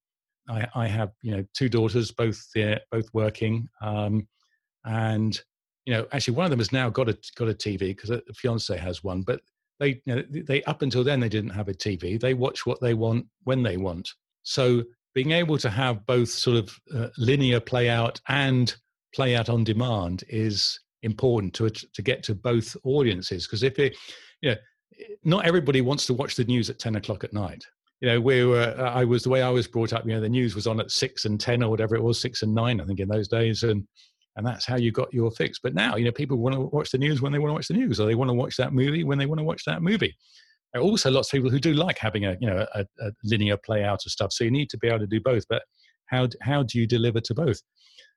I, 0.48 0.66
I 0.74 0.86
have 0.86 1.10
you 1.22 1.36
know 1.36 1.44
two 1.54 1.68
daughters, 1.68 2.10
both 2.10 2.42
uh, 2.56 2.76
both 2.90 3.08
working, 3.12 3.68
um, 3.80 4.26
and 4.88 5.40
you 5.84 5.94
know, 5.94 6.06
actually 6.12 6.34
one 6.34 6.44
of 6.44 6.50
them 6.50 6.58
has 6.58 6.72
now 6.72 6.90
got 6.90 7.08
a 7.08 7.16
got 7.36 7.48
a 7.48 7.54
TV 7.54 7.78
because 7.78 8.10
a 8.10 8.20
fiance 8.34 8.76
has 8.76 9.04
one, 9.04 9.22
but 9.22 9.40
they 9.78 10.00
you 10.04 10.16
know, 10.16 10.22
they 10.30 10.62
up 10.64 10.82
until 10.82 11.04
then 11.04 11.20
they 11.20 11.28
didn't 11.28 11.50
have 11.50 11.68
a 11.68 11.74
TV. 11.74 12.20
They 12.20 12.34
watch 12.34 12.66
what 12.66 12.80
they 12.80 12.94
want 12.94 13.26
when 13.44 13.62
they 13.62 13.76
want. 13.76 14.08
So 14.42 14.82
being 15.14 15.32
able 15.32 15.58
to 15.58 15.70
have 15.70 16.04
both 16.06 16.28
sort 16.28 16.56
of 16.56 16.78
uh, 16.94 17.08
linear 17.16 17.60
play 17.60 17.88
out 17.88 18.20
and 18.28 18.74
play 19.14 19.36
out 19.36 19.48
on 19.48 19.64
demand 19.64 20.24
is 20.28 20.78
important 21.02 21.54
to 21.54 21.70
to 21.70 22.02
get 22.02 22.22
to 22.24 22.34
both 22.34 22.76
audiences 22.84 23.46
because 23.46 23.62
if 23.62 23.78
it 23.78 23.96
you 24.42 24.50
know 24.50 24.56
not 25.24 25.46
everybody 25.46 25.80
wants 25.80 26.06
to 26.06 26.14
watch 26.14 26.34
the 26.34 26.44
news 26.44 26.68
at 26.68 26.78
10 26.78 26.96
o'clock 26.96 27.22
at 27.22 27.32
night 27.32 27.64
you 28.00 28.08
know 28.08 28.20
we 28.20 28.44
were 28.44 28.74
i 28.80 29.04
was 29.04 29.22
the 29.22 29.28
way 29.30 29.40
i 29.40 29.48
was 29.48 29.68
brought 29.68 29.92
up 29.92 30.04
you 30.04 30.12
know 30.12 30.20
the 30.20 30.28
news 30.28 30.56
was 30.56 30.66
on 30.66 30.80
at 30.80 30.90
6 30.90 31.24
and 31.24 31.40
10 31.40 31.62
or 31.62 31.70
whatever 31.70 31.94
it 31.94 32.02
was 32.02 32.20
6 32.20 32.42
and 32.42 32.52
9 32.54 32.80
i 32.80 32.84
think 32.84 32.98
in 32.98 33.08
those 33.08 33.28
days 33.28 33.62
and 33.62 33.86
and 34.38 34.46
that's 34.46 34.64
how 34.64 34.76
you 34.76 34.90
got 34.90 35.12
your 35.12 35.30
fix 35.30 35.58
but 35.62 35.74
now 35.74 35.96
you 35.96 36.04
know 36.04 36.12
people 36.12 36.38
want 36.38 36.54
to 36.54 36.60
watch 36.60 36.90
the 36.90 36.98
news 36.98 37.20
when 37.20 37.32
they 37.32 37.38
want 37.38 37.50
to 37.50 37.54
watch 37.54 37.68
the 37.68 37.74
news 37.74 38.00
or 38.00 38.06
they 38.06 38.14
want 38.14 38.30
to 38.30 38.34
watch 38.34 38.56
that 38.56 38.72
movie 38.72 39.04
when 39.04 39.18
they 39.18 39.26
want 39.26 39.38
to 39.38 39.44
watch 39.44 39.64
that 39.66 39.82
movie 39.82 40.16
there 40.72 40.80
are 40.80 40.84
also 40.84 41.10
lots 41.10 41.28
of 41.28 41.32
people 41.32 41.50
who 41.50 41.60
do 41.60 41.74
like 41.74 41.98
having 41.98 42.24
a 42.24 42.36
you 42.40 42.48
know 42.48 42.66
a, 42.74 42.86
a 43.00 43.10
linear 43.24 43.58
play 43.58 43.84
out 43.84 44.00
of 44.06 44.12
stuff 44.12 44.32
so 44.32 44.44
you 44.44 44.50
need 44.50 44.70
to 44.70 44.78
be 44.78 44.88
able 44.88 44.98
to 44.98 45.06
do 45.06 45.20
both 45.20 45.44
but 45.50 45.62
how 46.06 46.26
how 46.40 46.62
do 46.62 46.78
you 46.78 46.86
deliver 46.86 47.20
to 47.20 47.34
both 47.34 47.60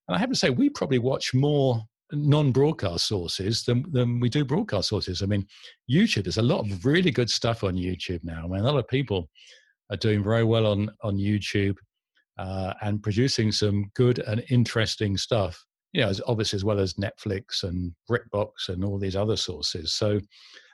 and 0.08 0.16
i 0.16 0.20
have 0.20 0.30
to 0.30 0.36
say 0.36 0.50
we 0.50 0.70
probably 0.70 1.00
watch 1.00 1.34
more 1.34 1.82
non-broadcast 2.14 3.08
sources 3.08 3.64
than, 3.64 3.86
than 3.92 4.20
we 4.20 4.30
do 4.30 4.44
broadcast 4.44 4.90
sources. 4.90 5.22
I 5.22 5.26
mean, 5.26 5.48
YouTube, 5.90 6.24
there's 6.24 6.38
a 6.38 6.42
lot 6.42 6.60
of 6.60 6.86
really 6.86 7.12
good 7.12 7.30
stuff 7.30 7.64
on 7.64 7.76
YouTube 7.76 8.24
now. 8.24 8.44
I 8.44 8.48
mean, 8.48 8.60
a 8.60 8.64
lot 8.64 8.78
of 8.78 8.88
people 8.88 9.30
are 9.90 9.98
doing 9.98 10.24
very 10.24 10.44
well 10.44 10.66
on, 10.66 10.90
on 11.04 11.18
YouTube 11.18 11.76
uh, 12.38 12.74
and 12.82 13.02
producing 13.02 13.52
some 13.52 13.92
good 13.96 14.20
and 14.20 14.44
interesting 14.50 15.18
stuff, 15.18 15.64
you 15.94 16.02
know, 16.02 16.10
as 16.10 16.22
obviously 16.28 16.58
as 16.58 16.64
well 16.64 16.80
as 16.80 16.94
Netflix 16.96 17.64
and 17.64 17.94
BritBox 18.10 18.70
and 18.70 18.84
all 18.84 18.98
these 18.98 19.16
other 19.16 19.36
sources. 19.36 19.94
So, 19.94 20.20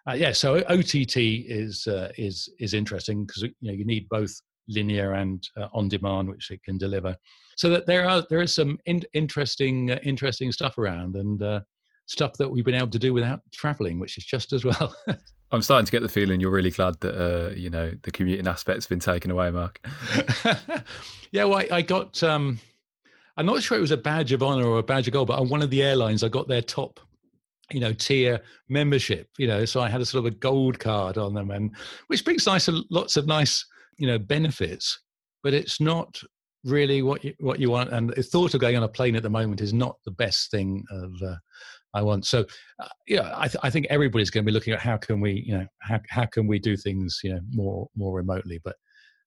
uh, 0.10 0.14
yeah, 0.14 0.32
so 0.32 0.64
OTT 0.70 1.18
is 1.18 1.88
uh, 1.88 2.12
is 2.18 2.50
is 2.60 2.74
interesting 2.74 3.26
because 3.26 3.44
you 3.44 3.54
know 3.62 3.74
you 3.74 3.86
need 3.86 4.08
both 4.10 4.34
linear 4.70 5.14
and 5.14 5.48
uh, 5.58 5.68
on 5.74 5.88
demand, 5.88 6.30
which 6.30 6.52
it 6.52 6.64
can 6.64 6.78
deliver 6.78 7.16
so 7.58 7.70
that 7.70 7.86
there 7.88 8.08
are 8.08 8.24
there 8.30 8.42
is 8.42 8.56
some 8.56 8.78
in, 8.86 9.02
interesting 9.14 9.92
uh, 9.92 10.00
interesting 10.04 10.52
stuff 10.52 10.78
around 10.78 11.16
and 11.16 11.42
uh, 11.44 11.60
stuff 12.06 12.34
that 12.34 12.48
we've 12.48 12.64
been 12.64 12.76
able 12.76 12.88
to 12.88 13.00
do 13.00 13.14
without 13.14 13.42
traveling, 13.52 14.00
which 14.00 14.18
is 14.18 14.24
just 14.24 14.54
as 14.54 14.64
well. 14.64 14.96
I'm 15.52 15.62
starting 15.62 15.86
to 15.86 15.92
get 15.92 16.02
the 16.02 16.10
feeling 16.10 16.40
you're 16.40 16.52
really 16.52 16.72
glad 16.72 17.00
that 17.02 17.16
uh, 17.20 17.50
you 17.56 17.70
know 17.70 17.92
the 18.04 18.12
commuting 18.12 18.48
aspect's 18.48 18.88
been 18.88 19.00
taken 19.00 19.32
away, 19.32 19.50
Mark. 19.52 19.86
yeah, 21.32 21.44
well, 21.44 21.60
I, 21.60 21.68
I 21.72 21.82
got. 21.82 22.24
Um, 22.24 22.60
I'm 23.38 23.46
not 23.46 23.62
sure 23.62 23.78
it 23.78 23.82
was 23.82 23.92
a 23.92 23.98
badge 23.98 24.32
of 24.32 24.42
honor 24.42 24.66
or 24.66 24.80
a 24.80 24.84
badge 24.84 25.08
of 25.08 25.14
gold, 25.14 25.28
but 25.28 25.40
on 25.40 25.50
one 25.50 25.62
of 25.62 25.70
the 25.70 25.84
airlines, 25.84 26.24
I 26.24 26.30
got 26.30 26.48
their 26.48 26.62
top, 26.62 27.00
you 27.72 27.80
know, 27.80 27.94
tier 27.94 28.42
membership. 28.68 29.30
You 29.38 29.48
know, 29.48 29.66
so 29.66 29.82
I 29.82 29.90
had 29.90 30.02
a 30.02 30.06
sort 30.06 30.26
of 30.26 30.34
a 30.34 30.36
gold 30.36 30.80
card 30.80 31.18
on 31.18 31.34
them, 31.34 31.52
and 31.52 31.76
which 32.08 32.26
brings 32.26 32.48
nice 32.48 32.68
lots 32.90 33.16
of 33.16 33.28
nice, 33.28 33.66
you 33.98 34.08
know, 34.08 34.18
benefits. 34.18 35.00
But 35.44 35.54
it's 35.54 35.80
not 35.80 36.20
really 36.64 37.02
what 37.02 37.24
you 37.24 37.34
what 37.40 37.60
you 37.60 37.70
want. 37.70 37.92
And 37.92 38.10
the 38.10 38.24
thought 38.24 38.54
of 38.54 38.62
going 38.62 38.76
on 38.76 38.84
a 38.84 38.88
plane 38.88 39.16
at 39.16 39.24
the 39.24 39.30
moment 39.30 39.62
is 39.62 39.74
not 39.74 39.98
the 40.04 40.12
best 40.12 40.52
thing 40.52 40.84
of 40.90 41.12
uh, 41.24 41.36
I 41.94 42.02
want. 42.02 42.26
So, 42.26 42.46
uh, 42.82 42.88
yeah, 43.08 43.34
I, 43.36 43.48
th- 43.48 43.64
I 43.64 43.70
think 43.70 43.88
everybody's 43.90 44.30
going 44.30 44.44
to 44.44 44.50
be 44.50 44.54
looking 44.54 44.74
at 44.74 44.80
how 44.80 44.98
can 44.98 45.22
we, 45.22 45.44
you 45.46 45.58
know, 45.58 45.68
how, 45.82 46.00
how 46.10 46.26
can 46.26 46.48
we 46.48 46.60
do 46.60 46.76
things, 46.76 47.20
you 47.24 47.34
know, 47.34 47.40
more 47.52 47.88
more 47.96 48.16
remotely. 48.16 48.60
But 48.64 48.76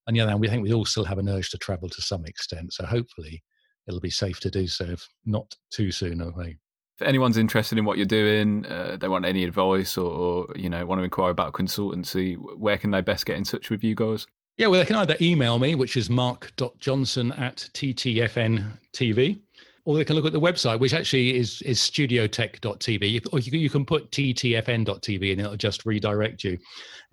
on 0.06 0.14
the 0.14 0.20
other 0.20 0.30
hand, 0.30 0.40
we 0.40 0.48
think 0.48 0.62
we 0.62 0.72
all 0.72 0.84
still 0.84 1.04
have 1.04 1.18
an 1.18 1.28
urge 1.28 1.50
to 1.50 1.58
travel 1.58 1.88
to 1.88 2.02
some 2.02 2.24
extent. 2.26 2.72
So 2.72 2.84
hopefully, 2.84 3.42
it'll 3.86 4.00
be 4.00 4.10
safe 4.10 4.40
to 4.40 4.50
do 4.50 4.66
so, 4.66 4.84
if 4.84 5.08
not 5.24 5.54
too 5.70 5.90
soon 5.90 6.20
away. 6.20 6.58
If 6.98 7.06
anyone's 7.06 7.38
interested 7.38 7.78
in 7.78 7.84
what 7.84 7.96
you're 7.96 8.06
doing, 8.06 8.66
uh, 8.66 8.98
they 9.00 9.08
want 9.08 9.24
any 9.24 9.44
advice 9.44 9.96
or, 9.96 10.10
or 10.10 10.46
you 10.54 10.68
know 10.68 10.84
want 10.84 11.00
to 11.00 11.04
inquire 11.04 11.30
about 11.30 11.54
consultancy, 11.54 12.36
where 12.56 12.76
can 12.76 12.90
they 12.90 13.00
best 13.00 13.26
get 13.26 13.36
in 13.36 13.44
touch 13.44 13.70
with 13.70 13.82
you 13.82 13.94
guys? 13.94 14.26
Yeah, 14.58 14.66
well, 14.66 14.80
they 14.80 14.86
can 14.86 14.96
either 14.96 15.16
email 15.22 15.58
me, 15.58 15.74
which 15.74 15.96
is 15.96 16.10
mark.johnson 16.10 17.32
at 17.32 17.70
ttfntv, 17.72 19.40
or 19.86 19.96
they 19.96 20.04
can 20.04 20.16
look 20.16 20.26
at 20.26 20.32
the 20.32 20.40
website, 20.40 20.78
which 20.78 20.92
actually 20.92 21.36
is 21.38 21.62
is 21.62 21.78
studiotech.tv, 21.78 23.26
or 23.32 23.38
you, 23.38 23.58
you 23.58 23.70
can 23.70 23.86
put 23.86 24.10
ttfn.tv 24.10 25.32
and 25.32 25.40
it'll 25.40 25.56
just 25.56 25.86
redirect 25.86 26.44
you. 26.44 26.58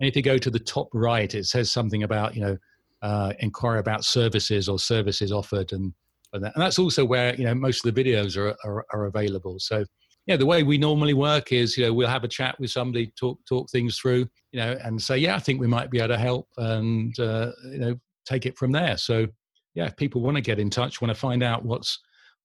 And 0.00 0.08
if 0.08 0.14
you 0.14 0.22
go 0.22 0.36
to 0.36 0.50
the 0.50 0.58
top 0.58 0.88
right, 0.92 1.34
it 1.34 1.46
says 1.46 1.72
something 1.72 2.02
about 2.02 2.34
you 2.34 2.42
know 2.42 2.58
uh, 3.00 3.32
inquire 3.38 3.78
about 3.78 4.04
services 4.04 4.68
or 4.68 4.78
services 4.78 5.32
offered, 5.32 5.72
and 5.72 5.94
and, 6.32 6.44
that, 6.44 6.54
and 6.54 6.62
that's 6.62 6.78
also 6.78 7.04
where 7.04 7.34
you 7.34 7.44
know 7.44 7.54
most 7.54 7.84
of 7.84 7.94
the 7.94 8.04
videos 8.04 8.36
are, 8.36 8.56
are, 8.64 8.84
are 8.92 9.06
available. 9.06 9.56
So 9.58 9.84
yeah, 10.28 10.36
the 10.36 10.46
way 10.46 10.62
we 10.62 10.76
normally 10.76 11.14
work 11.14 11.52
is, 11.52 11.76
you 11.76 11.86
know, 11.86 11.94
we'll 11.94 12.06
have 12.06 12.22
a 12.22 12.28
chat 12.28 12.54
with 12.60 12.70
somebody, 12.70 13.10
talk 13.18 13.38
talk 13.48 13.70
things 13.70 13.98
through, 13.98 14.28
you 14.52 14.60
know, 14.60 14.78
and 14.84 15.00
say, 15.00 15.16
yeah, 15.16 15.34
I 15.34 15.38
think 15.38 15.58
we 15.58 15.66
might 15.66 15.90
be 15.90 15.98
able 15.98 16.08
to 16.08 16.18
help, 16.18 16.46
and 16.58 17.18
uh, 17.18 17.50
you 17.64 17.78
know, 17.78 17.98
take 18.26 18.44
it 18.44 18.56
from 18.58 18.70
there. 18.70 18.98
So, 18.98 19.26
yeah, 19.74 19.86
if 19.86 19.96
people 19.96 20.20
want 20.20 20.36
to 20.36 20.42
get 20.42 20.58
in 20.58 20.68
touch, 20.68 21.00
want 21.00 21.10
to 21.10 21.18
find 21.18 21.42
out 21.42 21.64
what's 21.64 21.98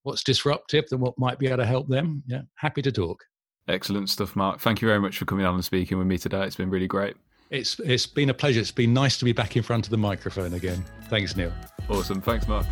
what's 0.04 0.24
disruptive 0.24 0.86
and 0.91 1.02
what 1.02 1.19
might 1.19 1.39
be 1.39 1.48
able 1.48 1.58
to 1.58 1.65
help 1.65 1.89
them, 1.89 2.24
yeah, 2.26 2.41
happy 2.56 2.82
to 2.82 2.91
talk. 2.91 3.22
Excellent 3.67 4.10
stuff, 4.10 4.36
Mark. 4.36 4.62
Thank 4.62 4.82
you 4.82 4.88
very 4.88 5.00
much 5.00 5.17
for 5.17 5.26
coming 5.26 5.46
on 5.46 5.56
and 5.56 5.65
speaking 5.65 5.98
with 5.98 6.08
me 6.08 6.17
today. 6.17 6.46
It's 6.46 6.56
been 6.56 6.69
really 6.69 6.88
great. 6.88 7.15
It's 7.50 7.80
it's 7.80 8.06
been 8.06 8.30
a 8.30 8.34
pleasure. 8.34 8.62
It's 8.62 8.72
been 8.72 8.93
nice 8.93 9.17
to 9.17 9.26
be 9.26 9.34
back 9.34 9.58
in 9.58 9.63
front 9.63 9.86
of 9.86 9.91
the 9.91 9.98
microphone 9.98 10.54
again. 10.54 10.86
Thanks, 11.10 11.36
Neil. 11.36 11.52
Awesome. 11.89 12.22
Thanks, 12.22 12.48
Mark. 12.48 12.65